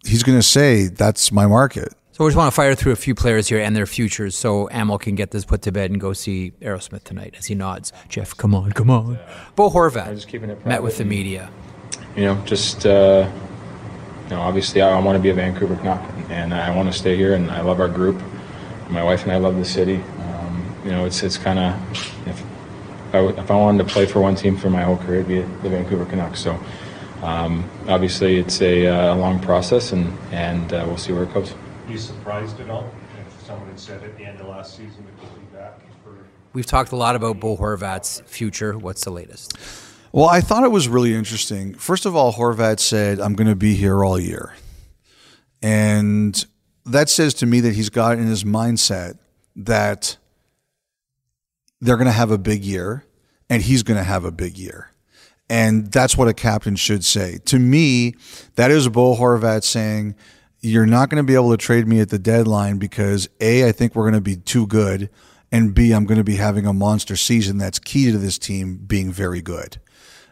he's 0.05 0.23
going 0.23 0.37
to 0.37 0.43
say 0.43 0.87
that's 0.87 1.31
my 1.31 1.47
market. 1.47 1.93
So 2.11 2.23
we 2.23 2.29
just 2.29 2.37
want 2.37 2.47
to 2.47 2.55
fire 2.55 2.75
through 2.75 2.93
a 2.93 2.95
few 2.95 3.13
players 3.13 3.49
here 3.49 3.59
and 3.59 3.75
their 3.75 3.85
futures 3.85 4.37
so 4.37 4.69
Amel 4.69 4.97
can 4.97 5.15
get 5.15 5.31
this 5.31 5.43
put 5.43 5.61
to 5.63 5.71
bed 5.73 5.91
and 5.91 5.99
go 5.99 6.13
see 6.13 6.53
Aerosmith 6.61 7.03
tonight 7.03 7.35
as 7.37 7.47
he 7.47 7.55
nods. 7.55 7.91
Jeff, 8.07 8.37
come 8.37 8.55
on, 8.55 8.71
come 8.71 8.89
on. 8.89 9.19
Bo 9.57 9.69
Horvat 9.69 10.65
met 10.65 10.81
with 10.81 10.97
the 10.97 11.03
media. 11.03 11.49
You 12.15 12.23
know, 12.23 12.35
just, 12.45 12.85
uh, 12.85 13.29
you 14.23 14.29
know, 14.29 14.39
obviously 14.39 14.81
I 14.81 14.97
want 14.99 15.17
to 15.17 15.21
be 15.21 15.29
a 15.29 15.33
Vancouver 15.33 15.75
Canuck 15.75 16.01
and 16.29 16.53
I 16.53 16.73
want 16.73 16.89
to 16.89 16.97
stay 16.97 17.17
here 17.17 17.33
and 17.33 17.51
I 17.51 17.59
love 17.59 17.81
our 17.81 17.89
group. 17.89 18.21
My 18.89 19.03
wife 19.03 19.23
and 19.23 19.33
I 19.33 19.37
love 19.37 19.57
the 19.57 19.65
city. 19.65 19.95
Um, 19.95 20.75
you 20.85 20.91
know, 20.91 21.03
it's, 21.03 21.21
it's 21.21 21.37
kind 21.37 21.59
of, 21.59 21.91
if, 22.27 22.39
if 23.09 23.15
I, 23.15 23.19
if 23.41 23.51
I 23.51 23.55
wanted 23.55 23.85
to 23.85 23.93
play 23.93 24.05
for 24.05 24.21
one 24.21 24.35
team 24.35 24.55
for 24.55 24.69
my 24.69 24.83
whole 24.83 24.97
career, 24.97 25.19
it'd 25.19 25.27
be 25.27 25.41
the 25.41 25.69
Vancouver 25.69 26.05
Canucks. 26.05 26.39
So, 26.39 26.57
um, 27.21 27.69
obviously, 27.87 28.37
it's 28.37 28.61
a, 28.61 28.87
uh, 28.87 29.15
long 29.15 29.39
process, 29.39 29.91
and 29.91 30.17
and 30.31 30.73
uh, 30.73 30.83
we'll 30.87 30.97
see 30.97 31.13
where 31.13 31.23
it 31.23 31.33
goes. 31.33 31.53
Are 31.53 31.91
you 31.91 31.97
surprised 31.97 32.59
at 32.59 32.69
all 32.69 32.89
if 33.19 33.45
someone 33.45 33.67
had 33.67 33.79
said 33.79 34.03
at 34.03 34.17
the 34.17 34.25
end 34.25 34.39
of 34.39 34.47
last 34.47 34.75
season 34.75 35.05
that 35.05 35.19
he'll 35.19 35.39
be 35.39 35.45
back 35.55 35.79
for? 36.03 36.11
We've 36.53 36.65
talked 36.65 36.91
a 36.91 36.95
lot 36.95 37.15
about 37.15 37.39
Bo 37.39 37.57
Horvat's 37.57 38.21
future. 38.25 38.77
What's 38.77 39.03
the 39.03 39.11
latest? 39.11 39.57
Well, 40.11 40.27
I 40.27 40.41
thought 40.41 40.63
it 40.63 40.71
was 40.71 40.87
really 40.87 41.13
interesting. 41.13 41.73
First 41.75 42.05
of 42.05 42.15
all, 42.15 42.33
Horvat 42.33 42.79
said, 42.79 43.19
"I'm 43.19 43.33
going 43.33 43.49
to 43.49 43.55
be 43.55 43.75
here 43.75 44.03
all 44.03 44.19
year," 44.19 44.53
and 45.61 46.45
that 46.85 47.09
says 47.09 47.33
to 47.35 47.45
me 47.45 47.59
that 47.61 47.75
he's 47.75 47.89
got 47.89 48.17
in 48.17 48.27
his 48.27 48.43
mindset 48.43 49.17
that 49.55 50.17
they're 51.81 51.97
going 51.97 52.05
to 52.07 52.11
have 52.11 52.31
a 52.31 52.37
big 52.37 52.63
year 52.63 53.05
and 53.49 53.61
he's 53.61 53.83
going 53.83 53.97
to 53.97 54.03
have 54.03 54.25
a 54.25 54.31
big 54.31 54.57
year. 54.57 54.91
And 55.49 55.91
that's 55.91 56.17
what 56.17 56.27
a 56.27 56.33
captain 56.33 56.75
should 56.75 57.05
say. 57.05 57.39
To 57.45 57.59
me, 57.59 58.15
that 58.55 58.71
is 58.71 58.89
Bo 58.89 59.15
Horvat 59.15 59.63
saying, 59.63 60.15
You're 60.61 60.87
not 60.87 61.09
going 61.09 61.23
to 61.23 61.27
be 61.27 61.35
able 61.35 61.51
to 61.51 61.57
trade 61.57 61.87
me 61.87 61.99
at 61.99 62.09
the 62.09 62.17
deadline 62.17 62.77
because 62.77 63.29
A, 63.39 63.67
I 63.67 63.71
think 63.71 63.95
we're 63.95 64.03
going 64.03 64.15
to 64.15 64.21
be 64.21 64.37
too 64.37 64.65
good. 64.65 65.09
And 65.51 65.73
B, 65.73 65.91
I'm 65.91 66.05
going 66.05 66.17
to 66.17 66.23
be 66.23 66.37
having 66.37 66.65
a 66.65 66.73
monster 66.73 67.15
season 67.15 67.57
that's 67.57 67.79
key 67.79 68.11
to 68.11 68.17
this 68.17 68.37
team 68.39 68.77
being 68.77 69.11
very 69.11 69.41
good. 69.41 69.79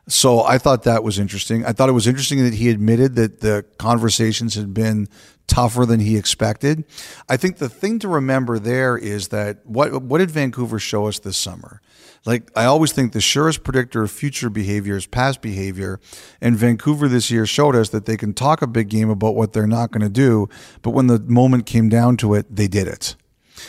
So 0.07 0.41
I 0.43 0.57
thought 0.57 0.83
that 0.83 1.03
was 1.03 1.17
interesting. 1.17 1.65
I 1.65 1.71
thought 1.71 1.87
it 1.87 1.93
was 1.93 2.07
interesting 2.07 2.43
that 2.43 2.55
he 2.55 2.69
admitted 2.69 3.15
that 3.15 3.39
the 3.39 3.65
conversations 3.77 4.55
had 4.55 4.73
been 4.73 5.07
tougher 5.47 5.85
than 5.85 5.99
he 5.99 6.17
expected. 6.17 6.83
I 7.29 7.37
think 7.37 7.57
the 7.57 7.69
thing 7.69 7.99
to 7.99 8.07
remember 8.07 8.59
there 8.59 8.97
is 8.97 9.29
that 9.29 9.65
what 9.65 10.01
what 10.01 10.17
did 10.17 10.31
Vancouver 10.31 10.79
show 10.79 11.07
us 11.07 11.19
this 11.19 11.37
summer? 11.37 11.81
Like 12.25 12.51
I 12.55 12.65
always 12.65 12.91
think 12.91 13.13
the 13.13 13.21
surest 13.21 13.63
predictor 13.63 14.03
of 14.03 14.11
future 14.11 14.49
behavior 14.49 14.95
is 14.95 15.05
past 15.05 15.41
behavior, 15.41 15.99
and 16.41 16.57
Vancouver 16.57 17.07
this 17.07 17.31
year 17.31 17.45
showed 17.45 17.75
us 17.75 17.89
that 17.89 18.05
they 18.05 18.17
can 18.17 18.33
talk 18.33 18.61
a 18.61 18.67
big 18.67 18.89
game 18.89 19.09
about 19.09 19.35
what 19.35 19.53
they're 19.53 19.67
not 19.67 19.91
going 19.91 20.01
to 20.01 20.09
do, 20.09 20.49
but 20.81 20.91
when 20.91 21.07
the 21.07 21.19
moment 21.19 21.65
came 21.65 21.89
down 21.89 22.17
to 22.17 22.33
it, 22.33 22.53
they 22.53 22.67
did 22.67 22.87
it. 22.87 23.15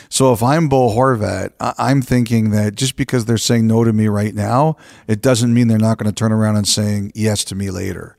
So 0.09 0.33
if 0.33 0.41
I'm 0.41 0.67
Bo 0.67 0.89
Horvat, 0.89 1.53
I'm 1.59 2.01
thinking 2.01 2.51
that 2.51 2.75
just 2.75 2.95
because 2.95 3.25
they're 3.25 3.37
saying 3.37 3.67
no 3.67 3.83
to 3.83 3.93
me 3.93 4.07
right 4.07 4.33
now, 4.33 4.77
it 5.07 5.21
doesn't 5.21 5.53
mean 5.53 5.67
they're 5.67 5.77
not 5.77 5.97
going 5.97 6.09
to 6.09 6.15
turn 6.15 6.31
around 6.31 6.55
and 6.55 6.67
saying 6.67 7.11
yes 7.15 7.43
to 7.45 7.55
me 7.55 7.69
later. 7.69 8.17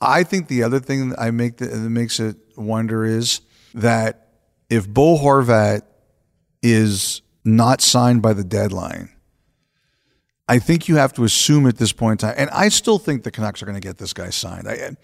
I 0.00 0.22
think 0.22 0.48
the 0.48 0.62
other 0.62 0.80
thing 0.80 1.10
that 1.10 1.20
I 1.20 1.30
make 1.30 1.58
that 1.58 1.72
makes 1.74 2.20
it 2.20 2.36
wonder 2.56 3.04
is 3.04 3.40
that 3.72 4.28
if 4.68 4.88
Bo 4.88 5.16
Horvat 5.16 5.82
is 6.62 7.22
not 7.44 7.80
signed 7.80 8.22
by 8.22 8.32
the 8.32 8.44
deadline, 8.44 9.10
I 10.46 10.58
think 10.58 10.88
you 10.88 10.96
have 10.96 11.14
to 11.14 11.24
assume 11.24 11.66
at 11.66 11.78
this 11.78 11.92
point 11.92 12.22
in 12.22 12.28
time, 12.28 12.34
and 12.36 12.50
I 12.50 12.68
still 12.68 12.98
think 12.98 13.22
the 13.22 13.30
Canucks 13.30 13.62
are 13.62 13.66
going 13.66 13.80
to 13.80 13.86
get 13.86 13.96
this 13.96 14.12
guy 14.12 14.28
signed. 14.28 14.68
I, 14.68 14.94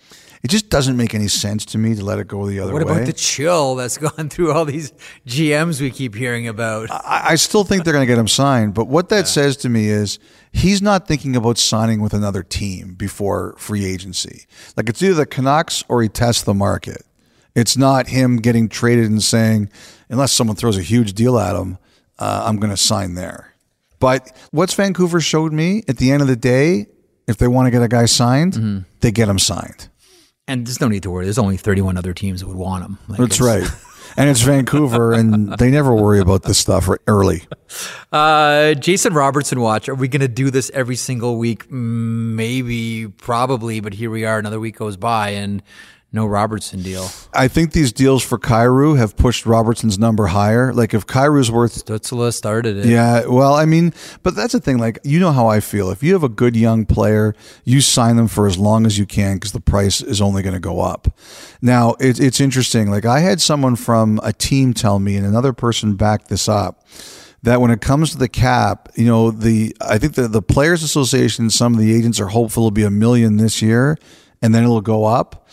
it 0.42 0.48
just 0.48 0.68
doesn't 0.68 0.96
make 0.96 1.14
any 1.14 1.28
sense 1.28 1.64
to 1.66 1.78
me 1.78 1.94
to 1.94 2.04
let 2.04 2.18
it 2.18 2.28
go 2.28 2.46
the 2.46 2.60
other 2.60 2.72
what 2.72 2.80
way. 2.80 2.92
What 2.92 2.96
about 2.98 3.06
the 3.06 3.12
chill 3.14 3.74
that's 3.74 3.96
gone 4.16 4.28
through 4.28 4.52
all 4.52 4.66
these 4.66 4.92
GMs 5.26 5.80
we 5.80 5.90
keep 5.90 6.14
hearing 6.14 6.46
about? 6.46 6.90
I, 6.90 7.22
I 7.30 7.34
still 7.36 7.64
think 7.64 7.84
they're 7.84 7.92
going 7.94 8.06
to 8.06 8.12
get 8.12 8.18
him 8.18 8.28
signed, 8.28 8.74
but 8.74 8.86
what 8.86 9.08
that 9.08 9.16
yeah. 9.16 9.24
says 9.24 9.56
to 9.58 9.70
me 9.70 9.88
is 9.88 10.18
he's 10.52 10.82
not 10.82 11.08
thinking 11.08 11.36
about 11.36 11.56
signing 11.56 12.02
with 12.02 12.12
another 12.12 12.42
team 12.42 12.94
before 12.94 13.54
free 13.56 13.86
agency. 13.86 14.46
Like 14.76 14.88
it's 14.88 15.02
either 15.02 15.14
the 15.14 15.26
Canucks 15.26 15.84
or 15.88 16.02
he 16.02 16.08
tests 16.08 16.42
the 16.42 16.54
market. 16.54 17.02
It's 17.54 17.76
not 17.76 18.08
him 18.08 18.36
getting 18.36 18.68
traded 18.68 19.10
and 19.10 19.22
saying, 19.22 19.70
unless 20.08 20.32
someone 20.32 20.56
throws 20.56 20.78
a 20.78 20.82
huge 20.82 21.14
deal 21.14 21.38
at 21.38 21.56
him, 21.56 21.78
uh, 22.18 22.44
I'm 22.46 22.58
going 22.58 22.70
to 22.70 22.76
sign 22.76 23.14
there. 23.14 23.54
But 24.00 24.36
what's 24.50 24.74
Vancouver 24.74 25.20
showed 25.20 25.52
me 25.52 25.84
at 25.86 25.98
the 25.98 26.10
end 26.10 26.22
of 26.22 26.28
the 26.28 26.36
day, 26.36 26.86
if 27.28 27.36
they 27.36 27.46
want 27.46 27.66
to 27.66 27.70
get 27.70 27.82
a 27.82 27.88
guy 27.88 28.06
signed, 28.06 28.54
mm-hmm. 28.54 28.78
they 29.00 29.12
get 29.12 29.28
him 29.28 29.38
signed. 29.38 29.88
And 30.48 30.66
there's 30.66 30.80
no 30.80 30.88
need 30.88 31.04
to 31.04 31.10
worry. 31.10 31.26
There's 31.26 31.38
only 31.38 31.56
31 31.56 31.96
other 31.96 32.12
teams 32.12 32.40
that 32.40 32.48
would 32.48 32.56
want 32.56 32.84
him. 32.84 32.98
Like 33.06 33.20
That's 33.20 33.40
right. 33.40 33.62
and 34.16 34.28
it's 34.28 34.40
Vancouver, 34.40 35.12
and 35.12 35.56
they 35.58 35.70
never 35.70 35.94
worry 35.94 36.18
about 36.18 36.42
this 36.42 36.58
stuff 36.58 36.88
early. 37.06 37.44
Uh, 38.12 38.74
Jason 38.74 39.14
Robertson 39.14 39.60
watch. 39.60 39.88
Are 39.88 39.94
we 39.94 40.08
going 40.08 40.22
to 40.22 40.28
do 40.28 40.50
this 40.50 40.70
every 40.74 40.96
single 40.96 41.38
week? 41.38 41.70
Maybe, 41.70 43.06
probably, 43.06 43.78
but 43.78 43.94
here 43.94 44.10
we 44.10 44.24
are. 44.24 44.38
Another 44.38 44.58
week 44.58 44.76
goes 44.76 44.96
by, 44.96 45.30
and 45.30 45.62
no 46.12 46.26
Robertson 46.26 46.82
deal. 46.82 47.08
I 47.32 47.46
think 47.46 47.72
these 47.72 47.92
deals 47.92 48.24
for 48.24 48.38
Kyrou 48.38 48.98
have 48.98 49.16
pushed 49.16 49.46
Robertson's 49.46 49.98
number 49.98 50.26
higher. 50.26 50.72
Like 50.72 50.92
if 50.92 51.06
Kyrou's 51.06 51.50
worth 51.50 51.84
Stützle 51.84 52.32
started 52.32 52.78
it. 52.78 52.86
Yeah, 52.86 53.26
well, 53.26 53.54
I 53.54 53.64
mean, 53.64 53.94
but 54.22 54.34
that's 54.34 54.52
the 54.52 54.60
thing. 54.60 54.78
Like 54.78 54.98
you 55.04 55.20
know 55.20 55.30
how 55.30 55.46
I 55.46 55.60
feel. 55.60 55.90
If 55.90 56.02
you 56.02 56.12
have 56.14 56.24
a 56.24 56.28
good 56.28 56.56
young 56.56 56.84
player, 56.84 57.34
you 57.64 57.80
sign 57.80 58.16
them 58.16 58.26
for 58.26 58.46
as 58.46 58.58
long 58.58 58.86
as 58.86 58.98
you 58.98 59.06
can 59.06 59.36
because 59.36 59.52
the 59.52 59.60
price 59.60 60.00
is 60.00 60.20
only 60.20 60.42
going 60.42 60.54
to 60.54 60.60
go 60.60 60.80
up. 60.80 61.08
Now 61.62 61.94
it, 62.00 62.18
it's 62.18 62.40
interesting. 62.40 62.90
Like 62.90 63.06
I 63.06 63.20
had 63.20 63.40
someone 63.40 63.76
from 63.76 64.18
a 64.22 64.32
team 64.32 64.74
tell 64.74 64.98
me, 64.98 65.16
and 65.16 65.24
another 65.24 65.52
person 65.52 65.94
backed 65.94 66.28
this 66.28 66.48
up 66.48 66.84
that 67.42 67.60
when 67.60 67.70
it 67.70 67.80
comes 67.80 68.10
to 68.10 68.18
the 68.18 68.28
cap, 68.28 68.88
you 68.96 69.06
know, 69.06 69.30
the 69.30 69.76
I 69.80 69.98
think 69.98 70.14
the 70.14 70.26
the 70.26 70.42
players 70.42 70.82
association, 70.82 71.50
some 71.50 71.74
of 71.74 71.78
the 71.78 71.94
agents 71.94 72.18
are 72.18 72.28
hopeful 72.28 72.64
it'll 72.64 72.70
be 72.72 72.82
a 72.82 72.90
million 72.90 73.36
this 73.36 73.62
year 73.62 73.96
and 74.42 74.54
then 74.54 74.62
it'll 74.62 74.80
go 74.80 75.04
up. 75.04 75.48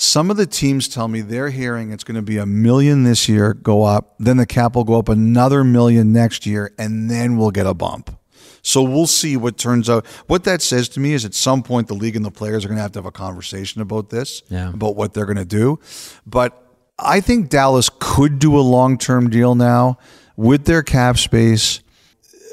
Some 0.00 0.30
of 0.30 0.38
the 0.38 0.46
teams 0.46 0.88
tell 0.88 1.08
me 1.08 1.20
they're 1.20 1.50
hearing 1.50 1.92
it's 1.92 2.04
going 2.04 2.14
to 2.14 2.22
be 2.22 2.38
a 2.38 2.46
million 2.46 3.04
this 3.04 3.28
year, 3.28 3.52
go 3.52 3.82
up, 3.82 4.14
then 4.18 4.38
the 4.38 4.46
cap 4.46 4.74
will 4.74 4.84
go 4.84 4.98
up 4.98 5.10
another 5.10 5.62
million 5.62 6.10
next 6.10 6.46
year, 6.46 6.72
and 6.78 7.10
then 7.10 7.36
we'll 7.36 7.50
get 7.50 7.66
a 7.66 7.74
bump. 7.74 8.18
So 8.62 8.82
we'll 8.82 9.06
see 9.06 9.36
what 9.36 9.58
turns 9.58 9.90
out. 9.90 10.06
What 10.26 10.44
that 10.44 10.62
says 10.62 10.88
to 10.90 11.00
me 11.00 11.12
is 11.12 11.26
at 11.26 11.34
some 11.34 11.62
point 11.62 11.88
the 11.88 11.94
league 11.94 12.16
and 12.16 12.24
the 12.24 12.30
players 12.30 12.64
are 12.64 12.68
going 12.68 12.78
to 12.78 12.82
have 12.82 12.92
to 12.92 12.98
have 13.00 13.04
a 13.04 13.12
conversation 13.12 13.82
about 13.82 14.08
this, 14.08 14.42
yeah. 14.48 14.72
about 14.72 14.96
what 14.96 15.12
they're 15.12 15.26
going 15.26 15.36
to 15.36 15.44
do. 15.44 15.78
But 16.26 16.66
I 16.98 17.20
think 17.20 17.50
Dallas 17.50 17.90
could 17.98 18.38
do 18.38 18.58
a 18.58 18.62
long 18.62 18.96
term 18.96 19.28
deal 19.28 19.54
now 19.54 19.98
with 20.34 20.64
their 20.64 20.82
cap 20.82 21.18
space, 21.18 21.82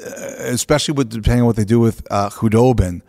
uh, 0.06 0.10
especially 0.40 0.92
with 0.92 1.08
depending 1.08 1.40
on 1.40 1.46
what 1.46 1.56
they 1.56 1.64
do 1.64 1.80
with 1.80 2.06
uh, 2.10 2.28
Khudobin. 2.28 3.00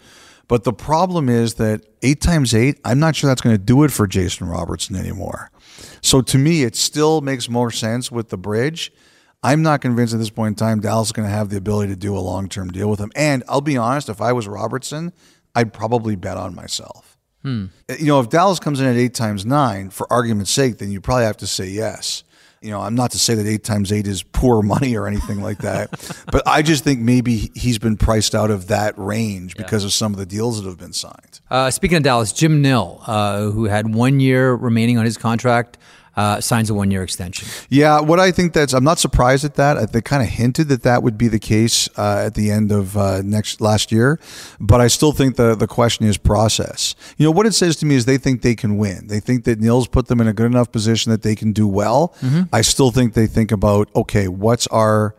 But 0.50 0.64
the 0.64 0.74
problem 0.74 1.30
is 1.30 1.54
that 1.54 1.86
eight 2.02 2.22
times 2.22 2.54
eight, 2.54 2.80
I'm 2.84 3.00
not 3.00 3.16
sure 3.16 3.30
that's 3.30 3.40
going 3.40 3.56
to 3.56 3.64
do 3.64 3.84
it 3.84 3.92
for 3.92 4.08
Jason 4.08 4.48
Robertson 4.48 4.96
anymore. 4.96 5.52
So 6.02 6.22
to 6.22 6.38
me, 6.38 6.64
it 6.64 6.76
still 6.76 7.22
makes 7.22 7.48
more 7.48 7.72
sense 7.72 8.12
with 8.12 8.30
the 8.30 8.38
bridge. 8.38 8.92
I'm 9.44 9.62
not 9.62 9.80
convinced 9.80 10.14
at 10.14 10.20
this 10.20 10.32
point 10.32 10.54
in 10.54 10.56
time 10.56 10.80
Dallas 10.82 11.10
is 11.10 11.12
going 11.12 11.28
to 11.28 11.34
have 11.34 11.50
the 11.50 11.58
ability 11.58 11.94
to 11.94 11.96
do 11.96 12.18
a 12.18 12.20
long 12.20 12.50
term 12.50 12.72
deal 12.72 12.90
with 12.90 13.00
him. 13.00 13.12
And 13.16 13.44
I'll 13.48 13.62
be 13.62 13.78
honest, 13.78 14.10
if 14.10 14.22
I 14.22 14.34
was 14.34 14.48
Robertson, 14.48 15.14
I'd 15.54 15.72
probably 15.72 16.16
bet 16.16 16.36
on 16.36 16.56
myself. 16.56 17.16
Hmm. 17.44 17.68
You 18.00 18.08
know, 18.08 18.20
if 18.20 18.30
Dallas 18.30 18.60
comes 18.60 18.82
in 18.82 18.88
at 18.88 18.98
eight 18.98 19.14
times 19.14 19.46
nine, 19.46 19.92
for 19.92 20.12
argument's 20.12 20.52
sake, 20.52 20.80
then 20.80 20.92
you 20.92 21.00
probably 21.00 21.26
have 21.26 21.38
to 21.38 21.48
say 21.48 21.70
yes 21.70 22.24
you 22.62 22.72
know, 22.72 22.82
I'm 22.82 22.96
not 22.96 23.12
to 23.12 23.20
say 23.20 23.36
that 23.36 23.48
eight 23.48 23.64
times 23.64 23.92
eight 23.92 24.08
is 24.08 24.24
poor 24.24 24.62
money 24.62 24.96
or 24.96 25.08
anything 25.08 25.42
like 25.42 25.60
that, 25.60 25.90
but 26.32 26.44
I 26.46 26.62
just 26.62 26.84
think 26.84 27.00
maybe 27.00 27.52
he's 27.56 27.80
been 27.80 27.98
priced 27.98 28.36
out 28.36 28.52
of 28.52 28.68
that 28.68 28.98
range 28.98 29.56
yeah. 29.56 29.64
because 29.64 29.84
of 29.86 29.94
some 29.94 30.14
of 30.14 30.20
the 30.20 30.26
deals 30.26 30.62
that 30.62 30.68
have 30.68 30.78
been 30.78 30.94
signed. 30.94 31.40
Uh, 31.50 31.72
speaking 31.72 31.98
of 31.98 32.04
Dallas, 32.04 32.34
Jim 32.34 32.62
Nill, 32.62 33.02
uh, 33.08 33.50
who 33.50 33.66
had 33.66 33.94
one 33.94 34.20
year 34.20 34.54
remaining 34.54 34.98
on 34.98 35.06
his 35.06 35.18
contract, 35.18 35.78
uh, 36.20 36.42
signs 36.42 36.70
a 36.70 36.74
one 36.74 36.90
year 36.94 37.04
extension. 37.04 37.48
Yeah, 37.70 38.02
what 38.10 38.20
I 38.28 38.32
think 38.32 38.54
that's 38.54 38.74
I'm 38.78 38.84
not 38.92 39.00
surprised 39.00 39.44
at 39.50 39.56
that. 39.56 39.74
I- 39.78 39.86
They 39.94 40.02
kind 40.02 40.22
of 40.26 40.30
hinted 40.42 40.68
that 40.72 40.82
that 40.84 41.00
would 41.04 41.18
be 41.18 41.28
the 41.30 41.40
case 41.40 41.78
uh, 41.98 42.26
at 42.28 42.34
the 42.40 42.48
end 42.58 42.72
of 42.80 42.86
uh, 42.98 43.22
next 43.24 43.62
last 43.62 43.92
year, 43.92 44.20
but 44.60 44.80
I 44.86 44.88
still 44.90 45.14
think 45.20 45.36
the 45.36 45.56
the 45.56 45.68
question 45.68 46.04
is 46.12 46.18
process. 46.18 46.96
You 47.18 47.24
know 47.26 47.32
what 47.38 47.46
it 47.46 47.54
says 47.54 47.76
to 47.78 47.86
me 47.86 47.96
is 47.96 48.04
they 48.06 48.18
think 48.26 48.42
they 48.42 48.56
can 48.56 48.78
win. 48.78 49.08
They 49.08 49.22
think 49.22 49.44
that 49.46 49.60
Nill's 49.60 49.88
put 49.88 50.08
them 50.08 50.20
in 50.22 50.28
a 50.28 50.34
good 50.34 50.52
enough 50.56 50.70
position 50.72 51.12
that 51.14 51.22
they 51.22 51.36
can 51.36 51.54
do 51.54 51.68
well. 51.82 52.02
I 52.60 52.62
still 52.64 52.92
think 52.92 53.14
they 53.14 53.28
think 53.28 53.52
about 53.52 53.88
okay, 53.96 54.28
what's 54.28 54.68
our 54.68 55.16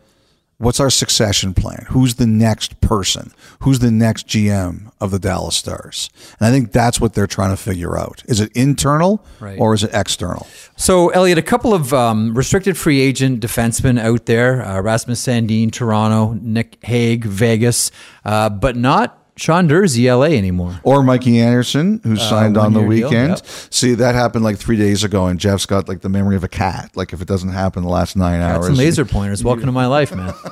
What's 0.60 0.78
our 0.78 0.90
succession 0.90 1.54
plan? 1.54 1.86
Who's 1.88 2.16
the 2.16 2.26
next 2.26 2.82
person? 2.82 3.32
Who's 3.60 3.78
the 3.78 3.90
next 3.90 4.26
GM 4.28 4.92
of 5.00 5.10
the 5.10 5.18
Dallas 5.18 5.56
Stars? 5.56 6.10
And 6.38 6.46
I 6.46 6.50
think 6.50 6.70
that's 6.70 7.00
what 7.00 7.14
they're 7.14 7.26
trying 7.26 7.48
to 7.48 7.56
figure 7.56 7.96
out. 7.96 8.22
Is 8.26 8.40
it 8.40 8.52
internal 8.54 9.24
Right. 9.40 9.58
or 9.58 9.72
is 9.72 9.82
it 9.84 9.90
external? 9.94 10.46
So, 10.76 11.08
Elliot, 11.08 11.38
a 11.38 11.42
couple 11.42 11.72
of 11.72 11.94
um, 11.94 12.34
restricted 12.34 12.76
free 12.76 13.00
agent 13.00 13.40
defensemen 13.42 13.98
out 13.98 14.26
there 14.26 14.62
uh, 14.62 14.82
Rasmus 14.82 15.24
Sandin, 15.26 15.72
Toronto, 15.72 16.34
Nick 16.42 16.76
Hague, 16.84 17.24
Vegas, 17.24 17.90
uh, 18.26 18.50
but 18.50 18.76
not 18.76 19.16
Sean 19.40 19.66
Durzi, 19.68 20.04
LA 20.06 20.36
anymore. 20.36 20.78
Or 20.82 21.02
Mikey 21.02 21.40
Anderson, 21.40 22.00
who 22.04 22.16
signed 22.16 22.58
on 22.58 22.74
the 22.74 22.80
Uh, 22.80 22.82
one-year 22.82 23.00
deal, 23.00 23.08
weekend. 23.08 23.28
yep. 23.30 23.46
See, 23.70 23.94
that 23.94 24.14
happened 24.14 24.44
like 24.44 24.58
three 24.58 24.76
days 24.76 25.02
ago, 25.02 25.26
and 25.28 25.40
Jeff's 25.40 25.64
got 25.64 25.88
like 25.88 26.02
the 26.02 26.10
memory 26.10 26.36
of 26.36 26.44
a 26.44 26.48
cat. 26.48 26.90
Like 26.94 27.14
if 27.14 27.22
it 27.22 27.26
doesn't 27.28 27.48
happen 27.48 27.82
the 27.82 27.88
last 27.88 28.16
nine 28.16 28.40
Got 28.40 28.50
hours. 28.56 28.66
some 28.66 28.74
laser 28.74 29.06
pointers. 29.06 29.42
Welcome 29.42 29.64
to 29.66 29.72
my 29.72 29.86
life, 29.86 30.14
man. 30.14 30.34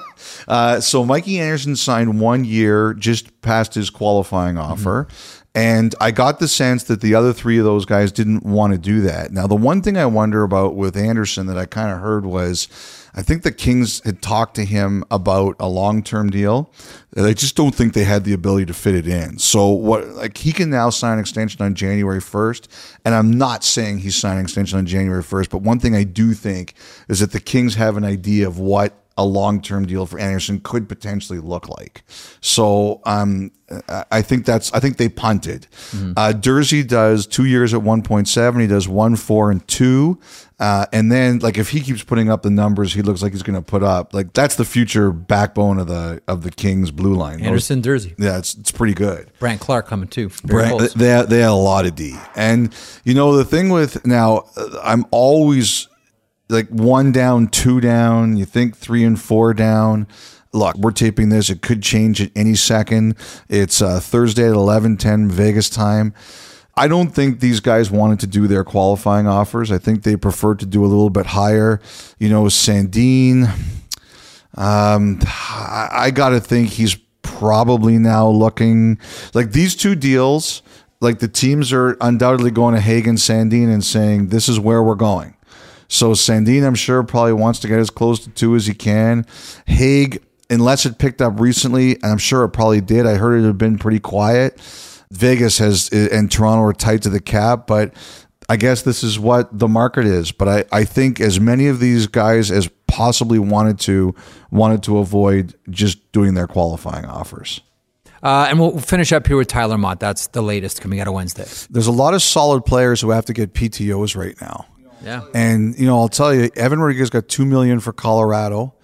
Uh, 0.46 0.80
so 0.80 1.04
Mikey 1.04 1.38
Anderson 1.38 1.76
signed 1.76 2.20
one 2.20 2.44
year 2.44 2.94
just 2.94 3.38
past 3.42 3.74
his 3.74 3.90
qualifying 3.90 4.56
Mm-hmm. 4.56 4.72
offer. 4.72 5.06
And 5.54 5.94
I 6.00 6.10
got 6.10 6.38
the 6.38 6.48
sense 6.48 6.84
that 6.84 7.00
the 7.02 7.14
other 7.14 7.32
three 7.32 7.58
of 7.58 7.64
those 7.64 7.84
guys 7.84 8.12
didn't 8.12 8.44
want 8.44 8.72
to 8.72 8.78
do 8.78 9.00
that. 9.02 9.32
Now, 9.32 9.46
the 9.46 9.56
one 9.56 9.82
thing 9.82 9.96
I 9.98 10.06
wonder 10.06 10.42
about 10.44 10.74
with 10.76 10.96
Anderson 10.96 11.46
that 11.48 11.58
I 11.58 11.66
kind 11.66 11.90
of 11.90 12.00
heard 12.00 12.24
was 12.24 12.68
I 13.18 13.22
think 13.22 13.42
the 13.42 13.50
Kings 13.50 14.00
had 14.04 14.22
talked 14.22 14.54
to 14.54 14.64
him 14.64 15.02
about 15.10 15.56
a 15.58 15.68
long 15.68 16.04
term 16.04 16.30
deal. 16.30 16.72
They 17.10 17.34
just 17.34 17.56
don't 17.56 17.74
think 17.74 17.92
they 17.92 18.04
had 18.04 18.22
the 18.22 18.32
ability 18.32 18.66
to 18.66 18.74
fit 18.74 18.94
it 18.94 19.08
in. 19.08 19.40
So, 19.40 19.70
what, 19.70 20.06
like, 20.10 20.38
he 20.38 20.52
can 20.52 20.70
now 20.70 20.90
sign 20.90 21.14
an 21.14 21.18
extension 21.18 21.60
on 21.60 21.74
January 21.74 22.20
1st. 22.20 22.68
And 23.04 23.16
I'm 23.16 23.32
not 23.32 23.64
saying 23.64 23.98
he's 23.98 24.14
signing 24.14 24.38
an 24.38 24.44
extension 24.44 24.78
on 24.78 24.86
January 24.86 25.24
1st, 25.24 25.50
but 25.50 25.62
one 25.62 25.80
thing 25.80 25.96
I 25.96 26.04
do 26.04 26.32
think 26.32 26.74
is 27.08 27.18
that 27.18 27.32
the 27.32 27.40
Kings 27.40 27.74
have 27.74 27.96
an 27.96 28.04
idea 28.04 28.46
of 28.46 28.60
what 28.60 28.94
a 29.18 29.24
long-term 29.24 29.84
deal 29.86 30.06
for 30.06 30.18
Anderson 30.18 30.60
could 30.60 30.88
potentially 30.88 31.40
look 31.40 31.68
like. 31.68 32.04
So 32.40 33.02
um, 33.04 33.50
I- 34.10 34.22
think 34.22 34.46
that's 34.46 34.72
I 34.72 34.80
think 34.80 34.96
they 34.96 35.08
punted. 35.10 35.66
Uh, 35.92 36.32
Durzi 36.34 36.86
does 36.86 37.26
two 37.26 37.44
years 37.44 37.74
at 37.74 37.82
one 37.82 38.02
point 38.02 38.28
seven. 38.28 38.60
He 38.60 38.66
does 38.66 38.86
one 38.88 39.16
four 39.16 39.50
and 39.50 39.66
two, 39.68 40.18
uh, 40.60 40.86
and 40.92 41.10
then 41.12 41.40
like 41.40 41.58
if 41.58 41.70
he 41.70 41.80
keeps 41.80 42.02
putting 42.04 42.30
up 42.30 42.42
the 42.42 42.50
numbers, 42.50 42.94
he 42.94 43.02
looks 43.02 43.20
like 43.22 43.32
he's 43.32 43.42
going 43.42 43.58
to 43.58 43.62
put 43.62 43.82
up. 43.82 44.14
Like 44.14 44.32
that's 44.32 44.54
the 44.56 44.64
future 44.64 45.10
backbone 45.12 45.78
of 45.78 45.88
the 45.88 46.22
of 46.28 46.42
the 46.44 46.50
Kings 46.50 46.90
blue 46.90 47.14
line. 47.14 47.38
Those- 47.38 47.46
Anderson, 47.70 47.82
Durzi. 47.82 48.14
yeah, 48.18 48.38
it's 48.38 48.54
it's 48.54 48.70
pretty 48.70 48.94
good. 48.94 49.30
Brandt 49.40 49.60
Clarke 49.60 49.86
coming 49.88 50.08
too. 50.08 50.30
They, 50.94 51.22
they 51.28 51.40
had 51.40 51.50
a 51.50 51.52
lot 51.54 51.84
of 51.86 51.94
D. 51.94 52.16
And, 52.36 52.74
you 53.04 53.14
know, 53.14 53.36
the 53.36 53.44
thing 53.44 53.68
with 53.70 54.06
now, 54.06 54.44
I'm 54.82 55.04
always 55.10 55.88
like 56.48 56.68
one 56.68 57.12
down, 57.12 57.48
two 57.48 57.80
down. 57.80 58.36
You 58.36 58.44
think 58.44 58.76
three 58.76 59.04
and 59.04 59.20
four 59.20 59.54
down. 59.54 60.06
Look, 60.52 60.76
we're 60.76 60.92
taping 60.92 61.28
this. 61.28 61.50
It 61.50 61.60
could 61.60 61.82
change 61.82 62.22
at 62.22 62.30
any 62.34 62.54
second. 62.54 63.16
It's 63.48 63.82
uh, 63.82 64.00
Thursday 64.00 64.48
at 64.48 64.54
11:10 64.54 65.30
Vegas 65.30 65.68
time. 65.68 66.14
I 66.74 66.86
don't 66.86 67.10
think 67.10 67.40
these 67.40 67.58
guys 67.58 67.90
wanted 67.90 68.20
to 68.20 68.28
do 68.28 68.46
their 68.46 68.62
qualifying 68.62 69.26
offers. 69.26 69.72
I 69.72 69.78
think 69.78 70.04
they 70.04 70.16
preferred 70.16 70.60
to 70.60 70.66
do 70.66 70.84
a 70.84 70.86
little 70.86 71.10
bit 71.10 71.26
higher. 71.26 71.80
You 72.18 72.28
know, 72.28 72.44
Sandin, 72.44 73.48
um, 74.54 75.18
I, 75.24 75.88
I 75.92 76.10
got 76.12 76.28
to 76.30 76.40
think 76.40 76.70
he's 76.70 76.96
probably 77.22 77.98
now 77.98 78.28
looking 78.28 78.98
like 79.34 79.52
these 79.52 79.74
two 79.74 79.94
deals. 79.96 80.62
Like 81.00 81.18
the 81.18 81.28
teams 81.28 81.72
are 81.72 81.96
undoubtedly 82.00 82.50
going 82.50 82.74
to 82.74 82.80
Hagen 82.80 83.16
Sandin 83.16 83.72
and 83.72 83.84
saying 83.84 84.28
this 84.28 84.48
is 84.48 84.58
where 84.58 84.82
we're 84.82 84.94
going. 84.94 85.34
So 85.88 86.12
Sandin, 86.12 86.66
I'm 86.66 86.74
sure, 86.74 87.02
probably 87.02 87.32
wants 87.32 87.60
to 87.60 87.68
get 87.68 87.78
as 87.78 87.90
close 87.90 88.20
to 88.20 88.30
two 88.30 88.54
as 88.54 88.66
he 88.66 88.74
can. 88.74 89.26
Hague, 89.66 90.22
unless 90.50 90.86
it 90.86 90.98
picked 90.98 91.22
up 91.22 91.40
recently, 91.40 91.94
and 91.94 92.06
I'm 92.06 92.18
sure 92.18 92.44
it 92.44 92.50
probably 92.50 92.80
did. 92.80 93.06
I 93.06 93.14
heard 93.14 93.40
it 93.40 93.46
had 93.46 93.58
been 93.58 93.78
pretty 93.78 94.00
quiet. 94.00 94.60
Vegas 95.10 95.58
has 95.58 95.88
and 95.88 96.30
Toronto 96.30 96.64
are 96.64 96.74
tight 96.74 97.02
to 97.02 97.08
the 97.08 97.20
cap, 97.20 97.66
but 97.66 97.94
I 98.50 98.56
guess 98.56 98.82
this 98.82 99.02
is 99.02 99.18
what 99.18 99.58
the 99.58 99.68
market 99.68 100.04
is. 100.04 100.32
But 100.32 100.48
I, 100.48 100.64
I 100.72 100.84
think 100.84 101.20
as 101.20 101.40
many 101.40 101.68
of 101.68 101.80
these 101.80 102.06
guys 102.06 102.50
as 102.50 102.68
possibly 102.86 103.38
wanted 103.38 103.78
to 103.80 104.14
wanted 104.50 104.82
to 104.84 104.98
avoid 104.98 105.54
just 105.70 106.12
doing 106.12 106.34
their 106.34 106.46
qualifying 106.46 107.06
offers. 107.06 107.60
Uh, 108.22 108.46
and 108.48 108.58
we'll 108.58 108.78
finish 108.80 109.12
up 109.12 109.26
here 109.26 109.36
with 109.36 109.46
Tyler 109.46 109.78
Motte. 109.78 110.00
That's 110.00 110.26
the 110.28 110.42
latest 110.42 110.80
coming 110.80 111.00
out 111.00 111.06
of 111.06 111.14
Wednesday. 111.14 111.46
There's 111.70 111.86
a 111.86 111.92
lot 111.92 112.14
of 112.14 112.22
solid 112.22 112.64
players 112.64 113.00
who 113.00 113.10
have 113.10 113.26
to 113.26 113.32
get 113.32 113.54
PTOs 113.54 114.16
right 114.16 114.38
now. 114.40 114.66
Yeah. 115.02 115.24
And 115.34 115.78
you 115.78 115.86
know, 115.86 115.98
I'll 115.98 116.08
tell 116.08 116.34
you, 116.34 116.50
Evan 116.56 116.80
Rodrigues 116.80 117.10
got 117.10 117.28
two 117.28 117.44
million 117.44 117.80
for 117.80 117.92
Colorado, 117.92 118.74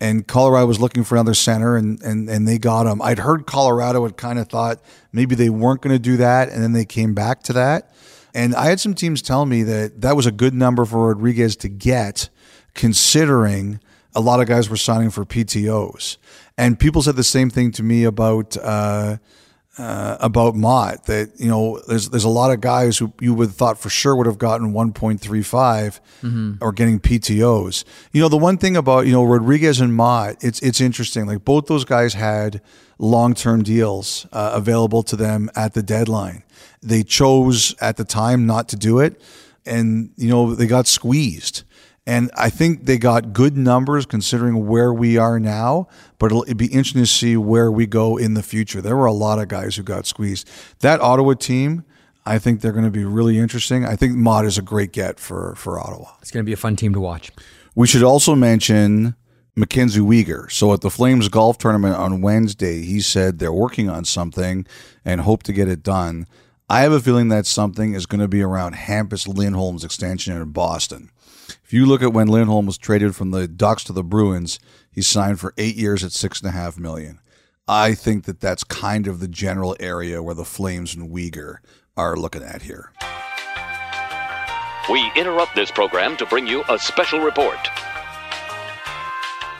and 0.00 0.26
Colorado 0.26 0.66
was 0.66 0.80
looking 0.80 1.04
for 1.04 1.14
another 1.16 1.34
center, 1.34 1.76
and 1.76 2.00
and 2.02 2.28
and 2.28 2.46
they 2.46 2.58
got 2.58 2.86
him. 2.86 3.02
I'd 3.02 3.18
heard 3.18 3.46
Colorado 3.46 4.04
had 4.04 4.16
kind 4.16 4.38
of 4.38 4.48
thought 4.48 4.80
maybe 5.12 5.34
they 5.34 5.50
weren't 5.50 5.82
going 5.82 5.94
to 5.94 6.02
do 6.02 6.16
that, 6.18 6.48
and 6.48 6.62
then 6.62 6.72
they 6.72 6.84
came 6.84 7.14
back 7.14 7.42
to 7.44 7.52
that. 7.54 7.94
And 8.34 8.54
I 8.54 8.66
had 8.66 8.80
some 8.80 8.94
teams 8.94 9.22
tell 9.22 9.46
me 9.46 9.62
that 9.62 10.00
that 10.00 10.16
was 10.16 10.26
a 10.26 10.32
good 10.32 10.54
number 10.54 10.84
for 10.84 11.08
Rodrigues 11.08 11.56
to 11.56 11.68
get, 11.68 12.30
considering 12.74 13.80
a 14.14 14.20
lot 14.20 14.40
of 14.40 14.48
guys 14.48 14.68
were 14.68 14.76
signing 14.76 15.10
for 15.10 15.24
PTOs. 15.24 16.18
And 16.58 16.78
people 16.78 17.02
said 17.02 17.16
the 17.16 17.24
same 17.24 17.50
thing 17.50 17.72
to 17.72 17.82
me 17.82 18.04
about. 18.04 18.56
Uh, 18.56 19.18
uh, 19.78 20.16
about 20.20 20.54
Motte 20.54 21.04
that 21.06 21.32
you 21.38 21.48
know 21.48 21.80
there's 21.88 22.08
there's 22.10 22.24
a 22.24 22.28
lot 22.28 22.52
of 22.52 22.60
guys 22.60 22.98
who 22.98 23.12
you 23.20 23.34
would 23.34 23.48
have 23.48 23.56
thought 23.56 23.78
for 23.78 23.90
sure 23.90 24.14
would 24.14 24.26
have 24.26 24.38
gotten 24.38 24.72
1.35 24.72 26.00
or 26.60 26.72
getting 26.72 27.00
PTOs. 27.00 27.84
You 28.12 28.20
know 28.22 28.28
the 28.28 28.36
one 28.36 28.56
thing 28.56 28.76
about 28.76 29.06
you 29.06 29.12
know 29.12 29.24
Rodrigues 29.24 29.80
and 29.80 29.94
Motte 29.94 30.36
it's 30.42 30.60
it's 30.60 30.80
interesting 30.80 31.26
like 31.26 31.44
both 31.44 31.66
those 31.66 31.84
guys 31.84 32.14
had 32.14 32.60
long 32.98 33.34
term 33.34 33.62
deals 33.62 34.26
uh, 34.32 34.52
available 34.54 35.02
to 35.04 35.16
them 35.16 35.50
at 35.56 35.74
the 35.74 35.82
deadline. 35.82 36.44
They 36.82 37.02
chose 37.02 37.74
at 37.80 37.96
the 37.96 38.04
time 38.04 38.46
not 38.46 38.68
to 38.68 38.76
do 38.76 39.00
it, 39.00 39.20
and 39.66 40.10
you 40.16 40.28
know 40.28 40.54
they 40.54 40.66
got 40.66 40.86
squeezed. 40.86 41.64
And 42.06 42.30
I 42.36 42.50
think 42.50 42.84
they 42.84 42.98
got 42.98 43.32
good 43.32 43.56
numbers 43.56 44.04
considering 44.04 44.66
where 44.66 44.92
we 44.92 45.16
are 45.16 45.40
now, 45.40 45.88
but 46.18 46.26
it'll 46.26 46.42
it'd 46.42 46.58
be 46.58 46.66
interesting 46.66 47.02
to 47.02 47.06
see 47.06 47.36
where 47.36 47.72
we 47.72 47.86
go 47.86 48.18
in 48.18 48.34
the 48.34 48.42
future. 48.42 48.82
There 48.82 48.96
were 48.96 49.06
a 49.06 49.12
lot 49.12 49.38
of 49.38 49.48
guys 49.48 49.76
who 49.76 49.82
got 49.82 50.04
squeezed. 50.06 50.48
That 50.80 51.00
Ottawa 51.00 51.32
team, 51.32 51.84
I 52.26 52.38
think 52.38 52.60
they're 52.60 52.72
going 52.72 52.84
to 52.84 52.90
be 52.90 53.04
really 53.04 53.38
interesting. 53.38 53.86
I 53.86 53.96
think 53.96 54.16
Motte 54.16 54.44
is 54.44 54.58
a 54.58 54.62
great 54.62 54.92
get 54.92 55.18
for, 55.18 55.54
for 55.56 55.80
Ottawa. 55.80 56.10
It's 56.20 56.30
going 56.30 56.44
to 56.44 56.48
be 56.48 56.52
a 56.52 56.58
fun 56.58 56.76
team 56.76 56.92
to 56.92 57.00
watch. 57.00 57.32
We 57.74 57.86
should 57.86 58.02
also 58.02 58.34
mention 58.34 59.14
Mackenzie 59.56 60.00
Weegar. 60.00 60.50
So 60.50 60.72
at 60.72 60.80
the 60.80 60.90
Flames 60.90 61.28
golf 61.28 61.58
tournament 61.58 61.96
on 61.96 62.20
Wednesday, 62.20 62.82
he 62.82 63.00
said 63.00 63.38
they're 63.38 63.52
working 63.52 63.88
on 63.88 64.04
something 64.04 64.66
and 65.04 65.22
hope 65.22 65.42
to 65.44 65.52
get 65.52 65.68
it 65.68 65.82
done. 65.82 66.26
I 66.68 66.80
have 66.80 66.92
a 66.92 67.00
feeling 67.00 67.28
that 67.28 67.46
something 67.46 67.94
is 67.94 68.06
going 68.06 68.20
to 68.20 68.28
be 68.28 68.42
around 68.42 68.74
Hampus 68.74 69.28
Lindholm's 69.28 69.84
extension 69.84 70.36
in 70.36 70.50
Boston. 70.50 71.10
If 71.64 71.72
you 71.72 71.86
look 71.86 72.02
at 72.02 72.12
when 72.12 72.28
Lindholm 72.28 72.66
was 72.66 72.76
traded 72.76 73.16
from 73.16 73.30
the 73.30 73.48
Ducks 73.48 73.84
to 73.84 73.94
the 73.94 74.04
Bruins, 74.04 74.58
he 74.92 75.00
signed 75.00 75.40
for 75.40 75.54
eight 75.56 75.76
years 75.76 76.04
at 76.04 76.12
six 76.12 76.40
and 76.40 76.48
a 76.50 76.52
half 76.52 76.78
million. 76.78 77.20
I 77.66 77.94
think 77.94 78.26
that 78.26 78.38
that's 78.38 78.64
kind 78.64 79.06
of 79.06 79.18
the 79.18 79.28
general 79.28 79.74
area 79.80 80.22
where 80.22 80.34
the 80.34 80.44
Flames 80.44 80.94
and 80.94 81.10
Weegar 81.10 81.56
are 81.96 82.16
looking 82.16 82.42
at 82.42 82.60
here. 82.60 82.92
We 84.90 85.10
interrupt 85.16 85.54
this 85.54 85.70
program 85.70 86.18
to 86.18 86.26
bring 86.26 86.46
you 86.46 86.64
a 86.68 86.78
special 86.78 87.20
report. 87.20 87.56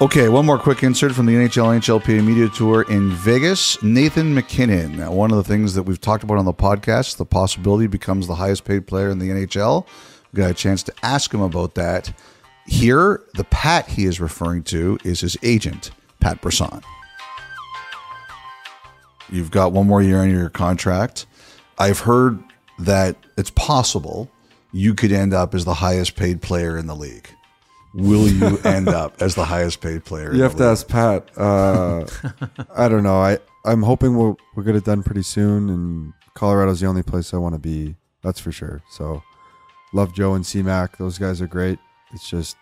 Okay, 0.02 0.28
one 0.28 0.44
more 0.44 0.58
quick 0.58 0.82
insert 0.82 1.12
from 1.12 1.24
the 1.24 1.32
NHL 1.32 1.74
NHLPA 1.78 2.22
Media 2.22 2.50
Tour 2.50 2.82
in 2.90 3.12
Vegas. 3.12 3.82
Nathan 3.82 4.34
MacKinnon. 4.34 4.98
Now, 4.98 5.12
one 5.12 5.30
of 5.30 5.38
the 5.38 5.44
things 5.44 5.72
that 5.72 5.84
we've 5.84 6.00
talked 6.00 6.22
about 6.22 6.36
on 6.36 6.44
the 6.44 6.52
podcast, 6.52 7.16
the 7.16 7.24
possibility 7.24 7.86
becomes 7.86 8.26
the 8.26 8.34
highest 8.34 8.64
paid 8.64 8.86
player 8.86 9.08
in 9.08 9.20
the 9.20 9.30
NHL. 9.30 9.86
Got 10.34 10.50
a 10.50 10.54
chance 10.54 10.82
to 10.84 10.92
ask 11.02 11.32
him 11.32 11.40
about 11.40 11.74
that. 11.76 12.12
Here, 12.66 13.22
the 13.34 13.44
Pat 13.44 13.88
he 13.88 14.04
is 14.04 14.20
referring 14.20 14.62
to 14.64 14.98
is 15.04 15.20
his 15.20 15.36
agent, 15.42 15.90
Pat 16.20 16.40
Brisson. 16.40 16.82
You've 19.30 19.50
got 19.50 19.72
one 19.72 19.86
more 19.86 20.02
year 20.02 20.20
on 20.20 20.30
your 20.30 20.50
contract. 20.50 21.26
I've 21.78 22.00
heard 22.00 22.42
that 22.78 23.16
it's 23.36 23.50
possible 23.50 24.30
you 24.72 24.94
could 24.94 25.12
end 25.12 25.32
up 25.32 25.54
as 25.54 25.64
the 25.64 25.74
highest 25.74 26.16
paid 26.16 26.42
player 26.42 26.76
in 26.76 26.86
the 26.86 26.96
league. 26.96 27.28
Will 27.94 28.28
you 28.28 28.58
end 28.64 28.88
up 28.88 29.20
as 29.22 29.34
the 29.34 29.44
highest 29.44 29.80
paid 29.80 30.04
player? 30.04 30.30
in 30.30 30.36
You 30.36 30.42
have 30.42 30.56
to 30.56 30.62
league? 30.64 30.72
ask 30.72 30.88
Pat. 30.88 31.30
Uh, 31.38 32.06
I 32.76 32.88
don't 32.88 33.02
know. 33.02 33.18
I 33.20 33.38
I'm 33.64 33.82
hoping 33.82 34.16
we'll 34.16 34.36
we'll 34.54 34.64
get 34.66 34.74
it 34.76 34.84
done 34.84 35.02
pretty 35.02 35.22
soon. 35.22 35.70
And 35.70 36.12
Colorado's 36.34 36.80
the 36.80 36.86
only 36.86 37.02
place 37.02 37.32
I 37.32 37.38
want 37.38 37.54
to 37.54 37.58
be. 37.60 37.94
That's 38.22 38.40
for 38.40 38.52
sure. 38.52 38.82
So 38.90 39.22
love 39.94 40.12
Joe 40.12 40.34
and 40.34 40.44
C-Mac. 40.44 40.98
Those 40.98 41.18
guys 41.18 41.40
are 41.40 41.46
great. 41.46 41.78
It's 42.12 42.28
just, 42.28 42.56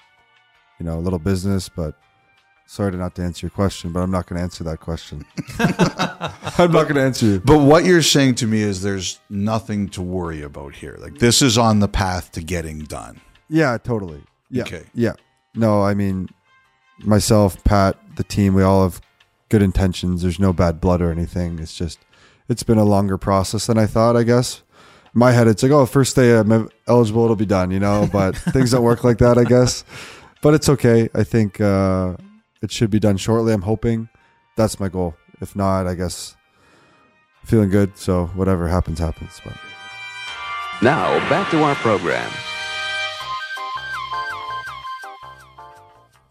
you 0.79 0.87
know, 0.87 0.99
a 0.99 1.01
little 1.01 1.18
business, 1.18 1.68
but 1.68 1.99
sorry 2.66 2.92
to 2.92 2.99
not 2.99 3.14
to 3.16 3.23
answer 3.23 3.47
your 3.47 3.51
question, 3.51 3.90
but 3.90 4.01
I'm 4.01 4.11
not 4.11 4.27
going 4.27 4.37
to 4.37 4.42
answer 4.42 4.62
that 4.64 4.81
question. 4.81 5.25
I'm 5.59 6.71
not 6.71 6.85
going 6.85 6.95
to 6.95 7.03
answer 7.03 7.27
you. 7.27 7.40
But 7.40 7.59
what 7.59 7.85
you're 7.85 8.03
saying 8.03 8.37
to 8.37 8.47
me 8.47 8.62
is 8.62 8.83
there's 8.83 9.18
nothing 9.29 9.88
to 9.90 10.03
worry 10.03 10.42
about 10.42 10.77
here. 10.77 10.97
Like 11.01 11.18
this 11.18 11.42
is 11.42 11.59
on 11.59 11.81
the 11.81 11.88
path 11.88 12.31
to 12.33 12.42
getting 12.42 12.81
done. 12.81 13.21
Yeah, 13.49 13.77
totally. 13.79 14.23
Yeah. 14.51 14.62
Okay. 14.62 14.85
Yeah. 14.95 15.14
No, 15.55 15.83
I 15.83 15.95
mean, 15.95 16.29
myself, 16.99 17.62
Pat, 17.64 17.99
the 18.16 18.25
team, 18.25 18.55
we 18.55 18.62
all 18.62 18.85
have 18.85 19.01
good 19.49 19.62
intentions. 19.62 20.23
There's 20.23 20.38
no 20.38 20.53
bad 20.53 20.81
blood 20.81 21.03
or 21.03 21.11
anything. 21.11 21.59
It's 21.59 21.77
just, 21.77 21.99
it's 22.49 22.62
been 22.62 22.79
a 22.79 22.85
longer 22.85 23.18
process 23.18 23.66
than 23.66 23.79
I 23.79 23.87
thought, 23.87 24.16
I 24.16 24.23
guess. 24.23 24.62
In 25.14 25.18
my 25.18 25.33
head, 25.33 25.46
it's 25.46 25.62
like, 25.62 25.72
oh, 25.72 25.85
first 25.85 26.16
day 26.16 26.38
I'm 26.38 26.70
eligible, 26.87 27.25
it'll 27.25 27.37
be 27.37 27.44
done, 27.44 27.70
you 27.70 27.81
know, 27.81 28.09
but 28.11 28.35
things 28.53 28.70
don't 28.70 28.83
work 28.83 29.05
like 29.05 29.18
that, 29.18 29.37
I 29.37 29.44
guess. 29.44 29.85
But 30.40 30.55
it's 30.55 30.68
okay. 30.70 31.09
I 31.14 31.22
think 31.22 31.61
uh, 31.61 32.16
it 32.62 32.72
should 32.72 32.90
be 32.90 32.98
done 32.98 33.18
shortly. 33.18 33.53
I'm 33.53 33.62
hoping 33.62 34.09
that's 34.57 34.81
my 34.81 34.88
goal. 34.88 35.14
If 35.40 35.55
not, 35.55 35.87
I 35.87 35.94
guess 35.94 36.35
feeling 37.44 37.68
good. 37.68 37.98
So 37.98 38.27
whatever 38.29 38.68
happens, 38.68 38.98
happens. 38.98 39.40
But 39.44 39.55
Now, 40.81 41.18
back 41.29 41.51
to 41.51 41.62
our 41.62 41.75
program. 41.77 42.31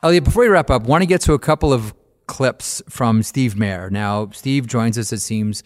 Elliot, 0.03 0.23
before 0.23 0.41
we 0.43 0.49
wrap 0.49 0.71
up, 0.71 0.83
want 0.83 1.03
to 1.03 1.05
get 1.05 1.21
to 1.21 1.33
a 1.33 1.39
couple 1.39 1.71
of 1.71 1.93
clips 2.25 2.81
from 2.89 3.21
Steve 3.21 3.55
Mayer. 3.55 3.91
Now, 3.91 4.29
Steve 4.31 4.65
joins 4.65 4.97
us, 4.97 5.13
it 5.13 5.19
seems, 5.19 5.61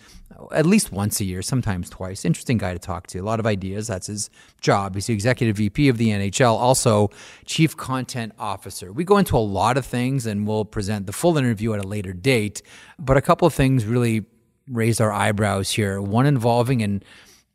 at 0.51 0.65
least 0.65 0.91
once 0.91 1.19
a 1.19 1.25
year, 1.25 1.41
sometimes 1.41 1.89
twice. 1.89 2.25
Interesting 2.25 2.57
guy 2.57 2.73
to 2.73 2.79
talk 2.79 3.07
to. 3.07 3.19
A 3.19 3.23
lot 3.23 3.39
of 3.39 3.45
ideas. 3.45 3.87
That's 3.87 4.07
his 4.07 4.29
job. 4.61 4.95
He's 4.95 5.07
the 5.07 5.13
executive 5.13 5.57
VP 5.57 5.89
of 5.89 5.97
the 5.97 6.09
NHL, 6.09 6.53
also 6.53 7.09
chief 7.45 7.75
content 7.77 8.33
officer. 8.39 8.91
We 8.91 9.03
go 9.03 9.17
into 9.17 9.37
a 9.37 9.39
lot 9.39 9.77
of 9.77 9.85
things 9.85 10.25
and 10.25 10.47
we'll 10.47 10.65
present 10.65 11.05
the 11.05 11.13
full 11.13 11.37
interview 11.37 11.73
at 11.73 11.83
a 11.83 11.87
later 11.87 12.13
date. 12.13 12.61
But 12.99 13.17
a 13.17 13.21
couple 13.21 13.45
of 13.45 13.53
things 13.53 13.85
really 13.85 14.25
raised 14.67 15.01
our 15.01 15.11
eyebrows 15.11 15.71
here. 15.71 16.01
One 16.01 16.25
involving 16.25 16.81
an 16.81 17.03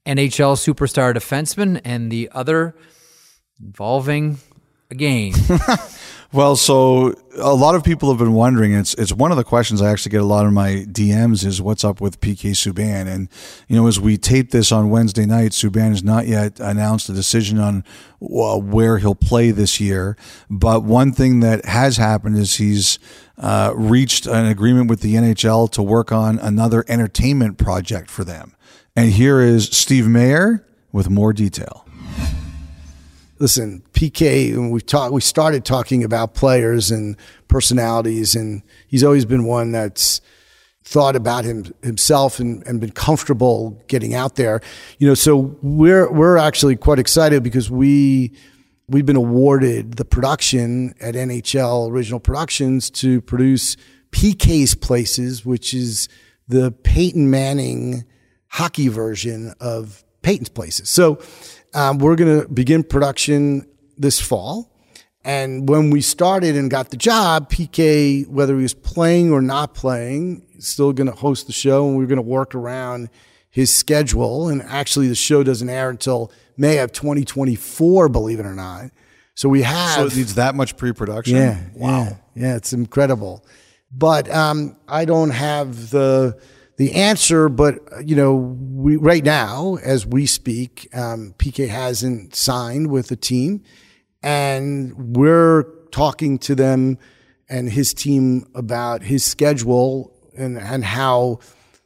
NHL 0.06 0.56
superstar 0.56 1.14
defenseman, 1.14 1.80
and 1.84 2.10
the 2.10 2.30
other 2.32 2.74
involving 3.60 4.38
a 4.90 4.94
game. 4.94 5.34
Well, 6.32 6.54
so 6.54 7.12
a 7.36 7.54
lot 7.54 7.74
of 7.74 7.82
people 7.82 8.08
have 8.08 8.18
been 8.18 8.34
wondering. 8.34 8.72
It's 8.72 8.94
it's 8.94 9.12
one 9.12 9.32
of 9.32 9.36
the 9.36 9.42
questions 9.42 9.82
I 9.82 9.90
actually 9.90 10.10
get 10.10 10.20
a 10.20 10.26
lot 10.26 10.46
in 10.46 10.54
my 10.54 10.86
DMs 10.88 11.44
is 11.44 11.60
what's 11.60 11.82
up 11.82 12.00
with 12.00 12.20
PK 12.20 12.52
Subban, 12.52 13.08
and 13.08 13.28
you 13.66 13.74
know 13.74 13.88
as 13.88 13.98
we 13.98 14.16
tape 14.16 14.52
this 14.52 14.70
on 14.70 14.90
Wednesday 14.90 15.26
night, 15.26 15.50
Subban 15.50 15.88
has 15.88 16.04
not 16.04 16.28
yet 16.28 16.60
announced 16.60 17.08
a 17.08 17.12
decision 17.12 17.58
on 17.58 17.82
where 18.20 18.98
he'll 18.98 19.16
play 19.16 19.50
this 19.50 19.80
year. 19.80 20.16
But 20.48 20.84
one 20.84 21.10
thing 21.10 21.40
that 21.40 21.64
has 21.64 21.96
happened 21.96 22.38
is 22.38 22.58
he's 22.58 23.00
uh, 23.36 23.72
reached 23.74 24.26
an 24.26 24.46
agreement 24.46 24.88
with 24.88 25.00
the 25.00 25.16
NHL 25.16 25.68
to 25.72 25.82
work 25.82 26.12
on 26.12 26.38
another 26.38 26.84
entertainment 26.86 27.58
project 27.58 28.08
for 28.08 28.22
them. 28.22 28.54
And 28.94 29.10
here 29.10 29.40
is 29.40 29.64
Steve 29.64 30.06
Mayer 30.06 30.64
with 30.92 31.10
more 31.10 31.32
detail 31.32 31.84
listen, 33.40 33.82
PK, 33.92 34.52
and 34.52 34.70
we've 34.70 34.86
talked, 34.86 35.12
we 35.12 35.22
started 35.22 35.64
talking 35.64 36.04
about 36.04 36.34
players 36.34 36.90
and 36.90 37.16
personalities, 37.48 38.36
and 38.36 38.62
he's 38.86 39.02
always 39.02 39.24
been 39.24 39.44
one 39.44 39.72
that's 39.72 40.20
thought 40.84 41.16
about 41.16 41.44
him 41.44 41.64
himself 41.82 42.38
and, 42.38 42.66
and 42.66 42.80
been 42.80 42.92
comfortable 42.92 43.82
getting 43.88 44.14
out 44.14 44.36
there. 44.36 44.60
You 44.98 45.08
know, 45.08 45.14
so 45.14 45.56
we're 45.62 46.10
we're 46.12 46.36
actually 46.36 46.76
quite 46.76 46.98
excited 46.98 47.42
because 47.42 47.70
we 47.70 48.32
we've 48.88 49.06
been 49.06 49.16
awarded 49.16 49.94
the 49.94 50.04
production 50.04 50.94
at 51.00 51.14
NHL 51.14 51.90
Original 51.90 52.20
Productions 52.20 52.90
to 52.90 53.20
produce 53.22 53.76
PK's 54.10 54.74
Places, 54.74 55.46
which 55.46 55.72
is 55.72 56.08
the 56.48 56.72
Peyton 56.72 57.30
Manning 57.30 58.04
hockey 58.48 58.88
version 58.88 59.54
of 59.60 60.04
Peyton's 60.22 60.48
Places. 60.48 60.88
So 60.88 61.20
um, 61.74 61.98
we're 61.98 62.16
going 62.16 62.40
to 62.42 62.48
begin 62.48 62.82
production 62.82 63.66
this 63.96 64.20
fall. 64.20 64.66
And 65.24 65.68
when 65.68 65.90
we 65.90 66.00
started 66.00 66.56
and 66.56 66.70
got 66.70 66.90
the 66.90 66.96
job, 66.96 67.50
PK, 67.50 68.26
whether 68.26 68.56
he 68.56 68.62
was 68.62 68.72
playing 68.74 69.32
or 69.32 69.42
not 69.42 69.74
playing, 69.74 70.46
still 70.58 70.92
going 70.94 71.08
to 71.08 71.14
host 71.16 71.46
the 71.46 71.52
show, 71.52 71.86
and 71.86 71.96
we're 71.98 72.06
going 72.06 72.16
to 72.16 72.22
work 72.22 72.54
around 72.54 73.10
his 73.50 73.72
schedule. 73.72 74.48
And 74.48 74.62
actually, 74.62 75.08
the 75.08 75.14
show 75.14 75.42
doesn't 75.42 75.68
air 75.68 75.90
until 75.90 76.32
May 76.56 76.78
of 76.78 76.92
2024, 76.92 78.08
believe 78.08 78.40
it 78.40 78.46
or 78.46 78.54
not. 78.54 78.90
So 79.34 79.48
we 79.48 79.62
have. 79.62 79.96
So 79.96 80.06
it 80.06 80.16
needs 80.16 80.34
that 80.36 80.54
much 80.54 80.76
pre-production. 80.78 81.36
Yeah, 81.36 81.60
Wow. 81.74 82.02
yeah, 82.04 82.16
yeah, 82.34 82.56
it's 82.56 82.72
incredible. 82.72 83.44
But 83.92 84.30
um, 84.30 84.76
I 84.88 85.04
don't 85.04 85.30
have 85.30 85.90
the 85.90 86.38
the 86.80 86.94
answer. 86.94 87.50
But 87.50 87.78
you 88.02 88.16
know, 88.16 88.34
we 88.34 88.96
right 88.96 89.22
now, 89.22 89.76
as 89.84 90.06
we 90.06 90.24
speak, 90.24 90.88
um, 90.94 91.34
PK 91.36 91.68
hasn't 91.68 92.34
signed 92.34 92.90
with 92.90 93.10
a 93.10 93.16
team, 93.16 93.62
and 94.22 95.14
we're 95.14 95.64
talking 95.92 96.38
to 96.38 96.54
them 96.54 96.96
and 97.50 97.70
his 97.70 97.92
team 97.92 98.46
about 98.54 99.02
his 99.02 99.22
schedule 99.22 100.16
and 100.34 100.56
and 100.56 100.82
how 100.82 101.40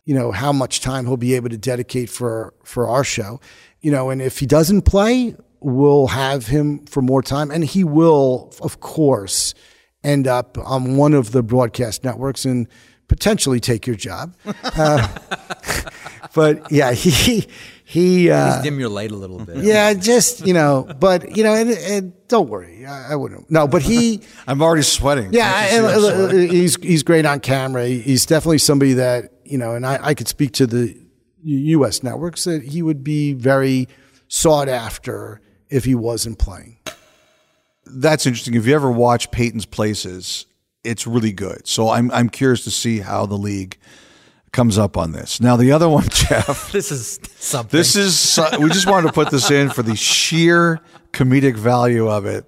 you 0.05 0.15
know 0.15 0.31
how 0.31 0.53
much 0.53 0.81
time 0.81 1.07
he'll 1.07 1.17
be 1.17 1.35
able 1.35 1.49
to 1.49 1.59
dedicate 1.59 2.09
for 2.09 2.55
for 2.63 2.87
our 2.87 3.03
show. 3.03 3.41
You 3.81 3.91
know, 3.91 4.11
and 4.11 4.23
if 4.23 4.39
he 4.39 4.47
doesn't 4.47 4.83
play, 4.83 5.35
we'll 5.59 6.07
have 6.07 6.47
him 6.47 6.87
for 6.87 7.03
more 7.03 7.21
time, 7.21 7.51
and 7.51 7.65
he 7.65 7.83
will, 7.83 8.55
of 8.63 8.79
course, 8.79 9.55
end 10.05 10.29
up 10.29 10.57
on 10.57 10.97
one 10.97 11.15
of 11.15 11.33
the 11.33 11.43
broadcast 11.43 12.05
networks 12.05 12.45
and 12.45 12.69
potentially 13.09 13.61
take 13.61 13.87
your 13.87 13.97
job. 13.97 14.35
Uh, 14.65 15.07
but 16.35 16.71
yeah, 16.73 16.93
he 16.93 17.47
he. 17.85 18.31
Uh, 18.31 18.61
Dim 18.63 18.81
your 18.81 18.89
light 18.89 19.13
a 19.13 19.15
little 19.15 19.39
bit. 19.39 19.59
yeah, 19.59 19.95
just 19.95 20.45
you 20.47 20.53
know, 20.53 20.89
but 20.99 21.37
you 21.37 21.45
know, 21.45 21.55
and, 21.55 21.71
and 21.71 22.29
don't 22.29 22.49
worry, 22.49 22.85
I, 22.85 23.13
I 23.13 23.17
wouldn't. 23.17 23.51
No, 23.51 23.69
but 23.69 23.83
he. 23.83 24.23
I'm 24.49 24.61
already 24.63 24.83
sweating. 24.83 25.33
Yeah, 25.33 25.53
I 25.55 25.67
and, 25.67 25.87
I'm 25.87 26.01
sweating. 26.01 26.49
he's 26.51 26.77
he's 26.83 27.03
great 27.03 27.25
on 27.25 27.41
camera. 27.41 27.87
He's 27.87 28.27
definitely 28.27 28.59
somebody 28.59 28.95
that 28.95 29.33
you 29.45 29.59
know, 29.59 29.75
and 29.75 29.87
I, 29.87 29.99
I 30.03 30.15
could 30.15 30.29
speak 30.29 30.53
to 30.55 30.67
the 30.67 30.97
U.S. 31.45 32.03
networks 32.03 32.45
that 32.45 32.65
he 32.65 32.83
would 32.83 33.05
be 33.05 33.35
very 33.35 33.89
sought 34.29 34.69
after 34.69 35.41
if 35.69 35.85
he 35.85 35.95
wasn't 35.95 36.39
playing. 36.39 36.79
That's 37.87 38.27
interesting. 38.27 38.55
If 38.55 38.67
you 38.67 38.75
ever 38.75 38.91
watch 38.91 39.31
Peyton's 39.31 39.67
Places, 39.67 40.47
it's 40.85 41.07
really 41.07 41.33
good. 41.33 41.67
So 41.67 41.89
I'm 41.91 42.11
I'm 42.11 42.29
curious 42.29 42.65
to 42.65 42.71
see 42.71 43.01
how 43.01 43.27
the 43.27 43.37
league 43.37 43.77
comes 44.53 44.79
up 44.79 44.97
on 44.97 45.13
this. 45.13 45.41
Now 45.41 45.57
the 45.57 45.73
other 45.73 45.89
one, 45.89 46.09
Jeff. 46.11 46.73
This 46.73 46.93
is 46.93 47.19
something. 47.39 47.77
This 47.77 47.97
is 47.97 48.39
we 48.59 48.69
just 48.69 48.87
wanted 48.87 49.09
to 49.09 49.13
put 49.13 49.31
this 49.31 49.51
in 49.51 49.71
for 49.71 49.83
the 49.83 49.97
sheer 49.97 50.81
comedic 51.13 51.57
value 51.57 52.09
of 52.09 52.27
it. 52.27 52.45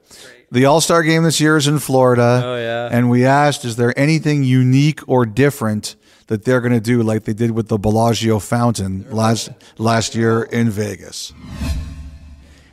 The 0.53 0.67
All 0.67 0.81
Star 0.81 1.03
Game 1.03 1.25
this 1.25 1.41
year 1.41 1.57
is 1.57 1.67
in 1.67 1.79
Florida. 1.81 2.43
Oh 2.45 2.57
yeah, 2.57 2.89
and 2.91 3.11
we 3.11 3.25
asked, 3.25 3.65
is 3.65 3.77
there 3.77 3.99
anything 3.99 4.45
unique 4.45 5.01
or 5.09 5.27
different 5.27 5.97
that 6.29 6.45
they're 6.45 6.61
going 6.61 6.73
to 6.73 6.81
do, 6.81 7.03
like 7.03 7.25
they 7.25 7.33
did 7.33 7.51
with 7.51 7.69
the 7.69 7.79
Bellagio 7.79 8.39
fountain 8.39 9.07
last 9.11 9.51
last 9.79 10.15
year 10.15 10.45
in 10.45 10.71
Vegas? 10.71 11.33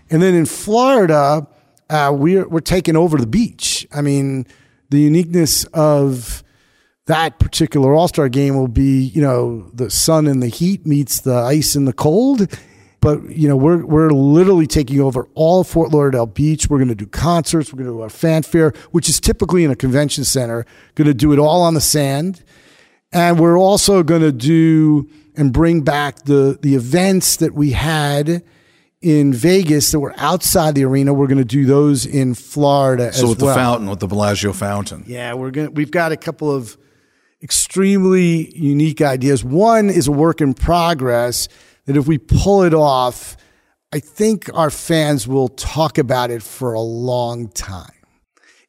And 0.10 0.21
then 0.21 0.36
in 0.36 0.45
Florida, 0.45 1.47
uh, 1.89 2.12
we're 2.15 2.47
we're 2.47 2.60
taking 2.60 2.95
over 2.95 3.17
the 3.17 3.28
beach. 3.28 3.88
I 3.91 4.02
mean, 4.02 4.45
the 4.93 5.01
uniqueness 5.01 5.63
of 5.73 6.43
that 7.08 7.39
particular 7.39 7.95
All 7.95 8.08
Star 8.08 8.29
game 8.29 8.56
will 8.56 8.67
be, 8.67 9.01
you 9.01 9.21
know, 9.21 9.69
the 9.73 9.89
sun 9.89 10.27
and 10.27 10.41
the 10.41 10.47
heat 10.47 10.86
meets 10.86 11.21
the 11.21 11.34
ice 11.34 11.75
and 11.75 11.88
the 11.88 11.93
cold. 11.93 12.47
But 13.01 13.36
you 13.36 13.49
know, 13.49 13.58
we're 13.58 13.84
we're 13.86 14.12
literally 14.12 14.67
taking 14.67 15.01
over 15.01 15.27
all 15.34 15.63
Fort 15.63 15.91
Lauderdale 15.91 16.27
Beach. 16.27 16.69
We're 16.69 16.77
going 16.77 16.89
to 16.89 16.95
do 16.95 17.08
concerts. 17.08 17.73
We're 17.73 17.84
going 17.84 17.89
to 17.89 17.97
do 17.97 18.01
our 18.01 18.10
fanfare, 18.10 18.71
which 18.91 19.10
is 19.10 19.19
typically 19.19 19.63
in 19.65 19.71
a 19.71 19.75
convention 19.75 20.23
center. 20.23 20.65
Going 20.95 21.08
to 21.08 21.13
do 21.13 21.34
it 21.34 21.39
all 21.39 21.63
on 21.63 21.73
the 21.73 21.82
sand, 21.82 22.43
and 23.12 23.39
we're 23.39 23.58
also 23.58 24.03
going 24.03 24.21
to 24.21 24.32
do 24.32 25.10
and 25.36 25.51
bring 25.51 25.82
back 25.82 26.19
the 26.23 26.58
the 26.62 26.75
events 26.75 27.36
that 27.38 27.53
we 27.53 27.71
had 27.71 28.43
in 29.04 29.34
Vegas 29.34 29.92
that 29.92 30.00
were 30.00 30.13
outside 30.18 30.76
the 30.76 30.86
arena. 30.86 31.13
We're 31.13 31.28
going 31.28 31.38
to 31.38 31.46
do 31.46 31.66
those 31.66 32.06
in 32.06 32.34
Florida 32.34 33.08
as 33.08 33.16
well. 33.16 33.22
So 33.22 33.30
with 33.30 33.42
well. 33.42 33.54
the 33.54 33.60
fountain, 33.60 33.89
with 33.89 34.00
the 34.00 34.08
Bellagio 34.08 34.54
fountain. 34.54 35.04
Yeah, 35.06 35.34
we're 35.34 35.52
going. 35.52 35.74
We've 35.74 35.92
got 35.92 36.12
a 36.12 36.18
couple 36.18 36.50
of 36.50 36.78
extremely 37.44 38.58
unique 38.58 39.02
ideas. 39.02 39.44
One 39.44 39.89
is 39.89 40.08
a 40.08 40.12
work 40.12 40.39
in 40.39 40.54
progress 40.54 41.50
that 41.86 41.98
if 41.98 42.08
we 42.08 42.18
pull 42.18 42.63
it 42.63 42.74
off, 42.74 43.36
I 43.92 44.00
think 44.00 44.50
our 44.54 44.70
fans 44.70 45.28
will 45.28 45.50
talk 45.50 45.98
about 45.98 46.32
it 46.32 46.42
for 46.42 46.74
a 46.74 46.82
long 46.82 47.50
time. 47.50 47.92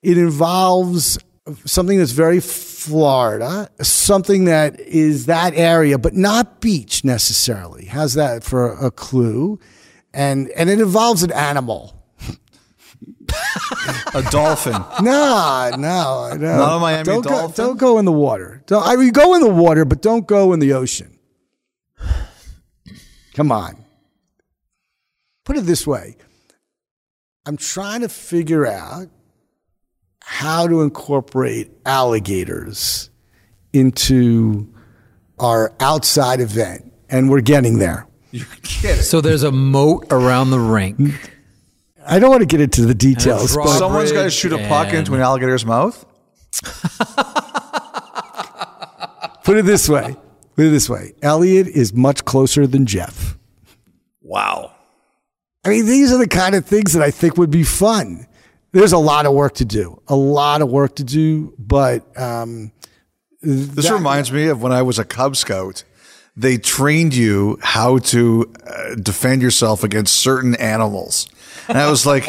It 0.02 0.18
involves 0.18 1.16
something 1.64 1.96
that's 1.96 2.10
very 2.10 2.40
Florida, 2.40 3.70
something 3.80 4.46
that 4.46 4.80
is 4.80 5.26
that 5.26 5.54
area, 5.54 5.96
but 5.96 6.14
not 6.14 6.60
beach 6.60 7.04
necessarily. 7.04 7.86
How's 7.86 8.14
that 8.14 8.42
for 8.42 8.72
a 8.84 8.90
clue? 8.90 9.60
And 10.14 10.48
and 10.50 10.70
it 10.70 10.80
involves 10.80 11.22
an 11.22 11.32
animal. 11.32 11.92
A 14.14 14.22
dolphin. 14.30 14.74
No, 15.02 15.70
no, 15.76 16.36
no. 16.36 16.56
Not 16.56 16.76
a 16.76 16.80
Miami 16.80 17.04
don't 17.04 17.22
Go, 17.24 17.30
dolphin? 17.30 17.64
don't 17.64 17.76
go 17.78 17.98
in 17.98 18.04
the 18.04 18.12
water. 18.12 18.62
Don't, 18.66 18.86
I 18.86 18.94
mean, 18.96 19.10
go 19.10 19.34
in 19.34 19.40
the 19.42 19.50
water, 19.50 19.84
but 19.84 20.00
don't 20.02 20.26
go 20.26 20.52
in 20.52 20.60
the 20.60 20.72
ocean. 20.72 21.18
Come 23.34 23.50
on. 23.50 23.76
Put 25.44 25.56
it 25.56 25.62
this 25.62 25.86
way 25.86 26.16
I'm 27.46 27.56
trying 27.56 28.00
to 28.02 28.08
figure 28.08 28.66
out 28.66 29.08
how 30.20 30.66
to 30.68 30.80
incorporate 30.82 31.70
alligators 31.84 33.10
into 33.72 34.72
our 35.38 35.72
outside 35.80 36.40
event, 36.40 36.92
and 37.10 37.28
we're 37.28 37.40
getting 37.40 37.78
there. 37.78 38.06
So 39.00 39.20
there's 39.20 39.42
a 39.42 39.52
moat 39.52 40.06
around 40.10 40.50
the 40.50 40.58
rink. 40.58 40.98
I 42.06 42.18
don't 42.18 42.30
want 42.30 42.40
to 42.42 42.46
get 42.46 42.60
into 42.60 42.84
the 42.84 42.94
details, 42.94 43.56
but 43.56 43.78
Someone's 43.78 44.12
got 44.12 44.24
to 44.24 44.30
shoot 44.30 44.52
a 44.52 44.58
puck 44.68 44.88
and- 44.88 44.98
into 44.98 45.14
an 45.14 45.20
alligator's 45.20 45.64
mouth. 45.64 46.04
put 49.44 49.56
it 49.56 49.64
this 49.64 49.88
way. 49.88 50.16
Put 50.56 50.66
it 50.66 50.70
this 50.70 50.88
way. 50.88 51.12
Elliot 51.22 51.66
is 51.66 51.92
much 51.92 52.24
closer 52.24 52.66
than 52.66 52.86
Jeff. 52.86 53.36
Wow. 54.22 54.72
I 55.64 55.70
mean, 55.70 55.86
these 55.86 56.12
are 56.12 56.18
the 56.18 56.28
kind 56.28 56.54
of 56.54 56.64
things 56.66 56.92
that 56.92 57.02
I 57.02 57.10
think 57.10 57.36
would 57.36 57.50
be 57.50 57.64
fun. 57.64 58.26
There's 58.72 58.92
a 58.92 58.98
lot 58.98 59.24
of 59.26 59.32
work 59.32 59.54
to 59.54 59.64
do, 59.64 60.02
a 60.08 60.16
lot 60.16 60.60
of 60.60 60.68
work 60.68 60.96
to 60.96 61.04
do, 61.04 61.54
but 61.58 62.04
um, 62.20 62.72
This 63.40 63.86
that- 63.86 63.94
reminds 63.94 64.32
me 64.32 64.48
of 64.48 64.62
when 64.62 64.72
I 64.72 64.82
was 64.82 64.98
a 64.98 65.04
Cub 65.04 65.36
Scout. 65.36 65.84
They 66.36 66.58
trained 66.58 67.14
you 67.14 67.58
how 67.62 67.98
to 67.98 68.52
uh, 68.66 68.94
defend 68.96 69.42
yourself 69.42 69.84
against 69.84 70.16
certain 70.16 70.54
animals. 70.56 71.28
And 71.68 71.78
I 71.78 71.88
was 71.88 72.04
like, 72.12 72.26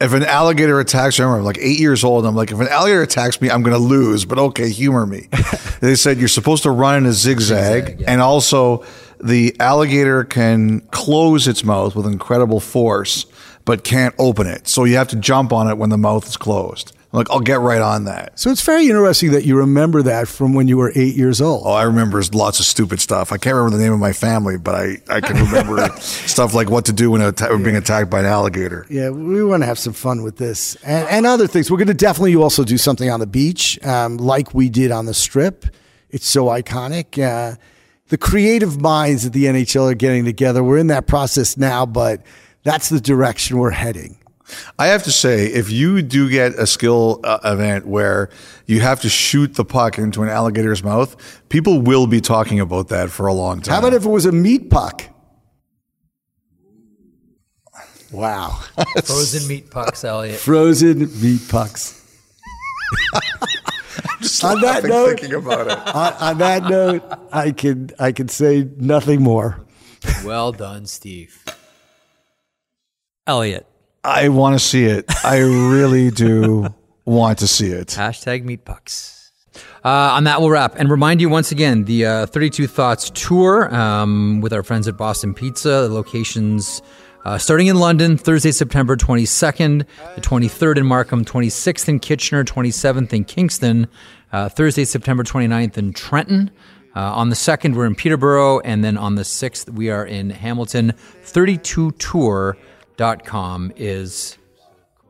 if 0.00 0.12
an 0.12 0.24
alligator 0.24 0.78
attacks 0.80 1.18
I 1.18 1.24
remember 1.24 1.40
I'm 1.40 1.44
like 1.44 1.58
eight 1.58 1.80
years 1.80 2.04
old. 2.04 2.24
I'm 2.24 2.36
like, 2.36 2.50
if 2.50 2.60
an 2.60 2.68
alligator 2.68 3.02
attacks 3.02 3.40
me, 3.40 3.50
I'm 3.50 3.62
going 3.62 3.76
to 3.76 3.82
lose, 3.82 4.24
but 4.24 4.38
okay, 4.38 4.70
humor 4.70 5.06
me. 5.06 5.28
they 5.80 5.94
said 5.94 6.18
you're 6.18 6.28
supposed 6.28 6.62
to 6.64 6.70
run 6.70 6.96
in 6.96 7.06
a 7.06 7.12
zigzag, 7.12 7.84
Zigzag, 7.84 8.00
yeah. 8.00 8.12
and 8.12 8.20
also 8.20 8.84
the 9.20 9.56
alligator 9.58 10.24
can 10.24 10.80
close 10.92 11.48
its 11.48 11.64
mouth 11.64 11.96
with 11.96 12.06
incredible 12.06 12.60
force, 12.60 13.26
but 13.64 13.84
can't 13.84 14.14
open 14.18 14.46
it. 14.46 14.68
So 14.68 14.84
you 14.84 14.96
have 14.96 15.08
to 15.08 15.16
jump 15.16 15.52
on 15.52 15.68
it 15.68 15.78
when 15.78 15.90
the 15.90 15.98
mouth 15.98 16.26
is 16.26 16.36
closed. 16.36 16.94
I'm 17.10 17.16
like, 17.16 17.30
I'll 17.30 17.40
get 17.40 17.60
right 17.60 17.80
on 17.80 18.04
that. 18.04 18.38
so 18.38 18.50
it's 18.50 18.60
very 18.62 18.86
interesting 18.86 19.30
that 19.32 19.46
you 19.46 19.56
remember 19.56 20.02
that 20.02 20.28
from 20.28 20.52
when 20.52 20.68
you 20.68 20.76
were 20.76 20.92
eight 20.94 21.16
years 21.16 21.40
old. 21.40 21.62
Oh, 21.64 21.72
I 21.72 21.84
remember 21.84 22.22
lots 22.34 22.60
of 22.60 22.66
stupid 22.66 23.00
stuff. 23.00 23.32
I 23.32 23.38
can't 23.38 23.54
remember 23.56 23.78
the 23.78 23.82
name 23.82 23.94
of 23.94 23.98
my 23.98 24.12
family, 24.12 24.58
but 24.58 24.74
I, 24.74 24.98
I 25.08 25.20
can 25.22 25.36
remember 25.36 25.88
stuff 26.00 26.52
like 26.52 26.68
what 26.68 26.84
to 26.84 26.92
do 26.92 27.10
when, 27.10 27.22
atta- 27.22 27.48
when 27.48 27.62
being 27.62 27.76
attacked 27.76 28.10
by 28.10 28.20
an 28.20 28.26
alligator. 28.26 28.84
Yeah, 28.90 29.08
we 29.08 29.42
want 29.42 29.62
to 29.62 29.66
have 29.66 29.78
some 29.78 29.94
fun 29.94 30.22
with 30.22 30.36
this 30.36 30.74
and, 30.84 31.08
and 31.08 31.26
other 31.26 31.46
things. 31.46 31.70
We're 31.70 31.78
going 31.78 31.88
to 31.88 31.94
definitely 31.94 32.36
also 32.36 32.62
do 32.62 32.76
something 32.76 33.08
on 33.08 33.20
the 33.20 33.26
beach, 33.26 33.82
um, 33.86 34.18
like 34.18 34.52
we 34.52 34.68
did 34.68 34.90
on 34.90 35.06
the 35.06 35.14
strip. 35.14 35.64
It's 36.10 36.26
so 36.26 36.46
iconic. 36.46 37.18
Uh, 37.22 37.56
the 38.08 38.18
creative 38.18 38.80
minds 38.82 39.24
at 39.24 39.32
the 39.32 39.44
NHL 39.44 39.90
are 39.90 39.94
getting 39.94 40.26
together. 40.26 40.62
We're 40.62 40.78
in 40.78 40.86
that 40.88 41.06
process 41.06 41.56
now, 41.56 41.86
but 41.86 42.22
that's 42.64 42.90
the 42.90 43.00
direction 43.00 43.56
we're 43.58 43.70
heading. 43.70 44.18
I 44.78 44.88
have 44.88 45.02
to 45.04 45.12
say, 45.12 45.46
if 45.46 45.70
you 45.70 46.02
do 46.02 46.28
get 46.30 46.52
a 46.54 46.66
skill 46.66 47.20
uh, 47.24 47.38
event 47.44 47.86
where 47.86 48.30
you 48.66 48.80
have 48.80 49.00
to 49.02 49.08
shoot 49.08 49.54
the 49.54 49.64
puck 49.64 49.98
into 49.98 50.22
an 50.22 50.28
alligator's 50.28 50.82
mouth, 50.82 51.16
people 51.48 51.80
will 51.80 52.06
be 52.06 52.20
talking 52.20 52.60
about 52.60 52.88
that 52.88 53.10
for 53.10 53.26
a 53.26 53.32
long 53.32 53.60
time. 53.60 53.74
How 53.74 53.80
about 53.80 53.94
if 53.94 54.04
it 54.04 54.08
was 54.08 54.26
a 54.26 54.32
meat 54.32 54.70
puck? 54.70 55.04
Wow. 58.10 58.60
Frozen 59.04 59.48
meat 59.48 59.70
pucks, 59.70 60.04
Elliot. 60.04 60.38
Frozen 60.38 61.20
meat 61.20 61.42
pucks. 61.48 61.94
on 64.42 64.60
that 64.62 64.84
note, 64.84 65.20
thinking 65.20 65.34
about 65.34 65.66
it? 65.66 65.78
on, 65.94 66.12
on 66.14 66.38
that 66.38 66.64
note, 66.64 67.02
I 67.32 67.50
can 67.50 67.90
I 67.98 68.12
can 68.12 68.28
say 68.28 68.68
nothing 68.76 69.22
more. 69.22 69.64
Well 70.24 70.52
done, 70.52 70.86
Steve. 70.86 71.44
Elliot. 73.26 73.66
I 74.04 74.28
want 74.28 74.54
to 74.54 74.58
see 74.58 74.84
it. 74.84 75.04
I 75.24 75.38
really 75.38 76.10
do 76.10 76.74
want 77.04 77.38
to 77.38 77.48
see 77.48 77.68
it. 77.68 77.88
Hashtag 77.88 78.44
meat 78.44 78.64
pucks. 78.64 79.32
Uh, 79.84 79.88
on 79.88 80.24
that, 80.24 80.40
we'll 80.40 80.50
wrap 80.50 80.74
and 80.76 80.90
remind 80.90 81.20
you 81.20 81.28
once 81.28 81.52
again 81.52 81.84
the 81.84 82.04
uh, 82.04 82.26
32 82.26 82.66
Thoughts 82.66 83.10
tour 83.10 83.74
um, 83.74 84.40
with 84.40 84.52
our 84.52 84.62
friends 84.62 84.88
at 84.88 84.96
Boston 84.96 85.34
Pizza. 85.34 85.68
The 85.68 85.88
locations 85.88 86.82
uh, 87.24 87.38
starting 87.38 87.66
in 87.66 87.76
London, 87.76 88.16
Thursday, 88.16 88.52
September 88.52 88.96
22nd, 88.96 89.84
the 90.14 90.20
23rd 90.20 90.78
in 90.78 90.86
Markham, 90.86 91.24
26th 91.24 91.88
in 91.88 91.98
Kitchener, 91.98 92.44
27th 92.44 93.12
in 93.12 93.24
Kingston, 93.24 93.88
uh, 94.32 94.48
Thursday, 94.48 94.84
September 94.84 95.22
29th 95.22 95.76
in 95.76 95.92
Trenton. 95.92 96.50
Uh, 96.96 97.00
on 97.14 97.28
the 97.28 97.36
2nd, 97.36 97.74
we're 97.74 97.86
in 97.86 97.94
Peterborough, 97.94 98.60
and 98.60 98.82
then 98.82 98.96
on 98.96 99.16
the 99.16 99.22
6th, 99.22 99.70
we 99.70 99.90
are 99.90 100.06
in 100.06 100.30
Hamilton. 100.30 100.94
32tour.com 102.98 103.72
is 103.76 104.36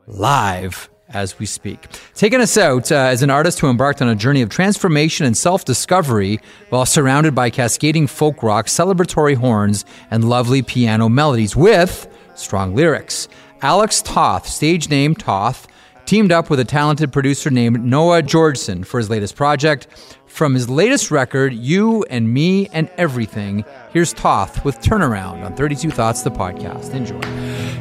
live 0.07 0.89
as 1.09 1.39
we 1.39 1.47
speak. 1.47 1.87
Taking 2.15 2.41
us 2.41 2.57
out 2.59 2.93
uh, 2.93 2.97
as 2.97 3.23
an 3.23 3.31
artist 3.31 3.61
who 3.61 3.69
embarked 3.69 4.03
on 4.03 4.09
a 4.09 4.15
journey 4.15 4.43
of 4.43 4.51
transformation 4.51 5.25
and 5.25 5.37
self 5.37 5.65
discovery 5.65 6.41
while 6.69 6.87
surrounded 6.87 7.35
by 7.35 7.51
cascading 7.51 8.07
folk 8.07 8.43
rock, 8.43 8.67
celebratory 8.67 9.35
horns, 9.35 9.85
and 10.11 10.29
lovely 10.29 10.63
piano 10.63 11.09
melodies 11.09 11.57
with 11.57 12.09
strong 12.35 12.75
lyrics. 12.75 13.29
Alex 13.63 14.03
Toth, 14.03 14.47
stage 14.47 14.89
name 14.89 15.15
Toth, 15.15 15.67
teamed 16.09 16.33
up 16.33 16.49
with 16.49 16.59
a 16.59 16.65
talented 16.65 17.13
producer 17.13 17.51
named 17.51 17.85
Noah 17.85 18.23
Georgeson 18.23 18.83
for 18.87 18.97
his 18.97 19.11
latest 19.11 19.37
project. 19.37 19.89
From 20.25 20.55
his 20.55 20.67
latest 20.71 21.11
record, 21.11 21.53
You 21.53 22.03
and 22.05 22.33
Me 22.33 22.67
and 22.69 22.89
Everything, 22.97 23.63
here's 23.93 24.15
Toth 24.15 24.65
with 24.65 24.81
Turnaround 24.81 25.45
on 25.45 25.55
32 25.55 25.91
Thoughts, 25.91 26.23
the 26.23 26.31
podcast. 26.31 26.95
Enjoy. 26.95 27.21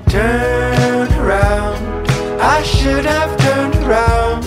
turn 0.09 1.13
around. 1.13 2.07
I 2.41 2.61
should 2.63 3.05
have 3.05 3.39
turned 3.39 3.75
around. 3.75 4.43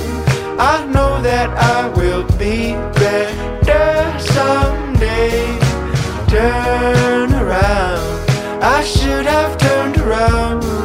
I 0.61 0.85
know 0.93 1.23
that 1.23 1.49
I 1.49 1.89
will 1.89 2.25
be 2.37 2.73
better 3.01 4.19
someday. 4.19 5.59
Turn 6.29 7.33
around. 7.33 8.31
I 8.63 8.85
should 8.85 9.25
have 9.25 9.57
turned 9.57 9.97
around. 9.97 10.80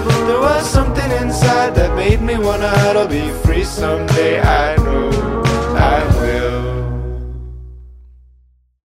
Inside 1.46 1.76
that 1.76 1.96
made 1.96 2.22
me 2.24 2.40
wanna 2.40 2.74
to 2.94 3.08
be 3.08 3.30
free 3.44 3.64
someday. 3.64 4.42
I 4.42 4.76
know. 4.78 5.35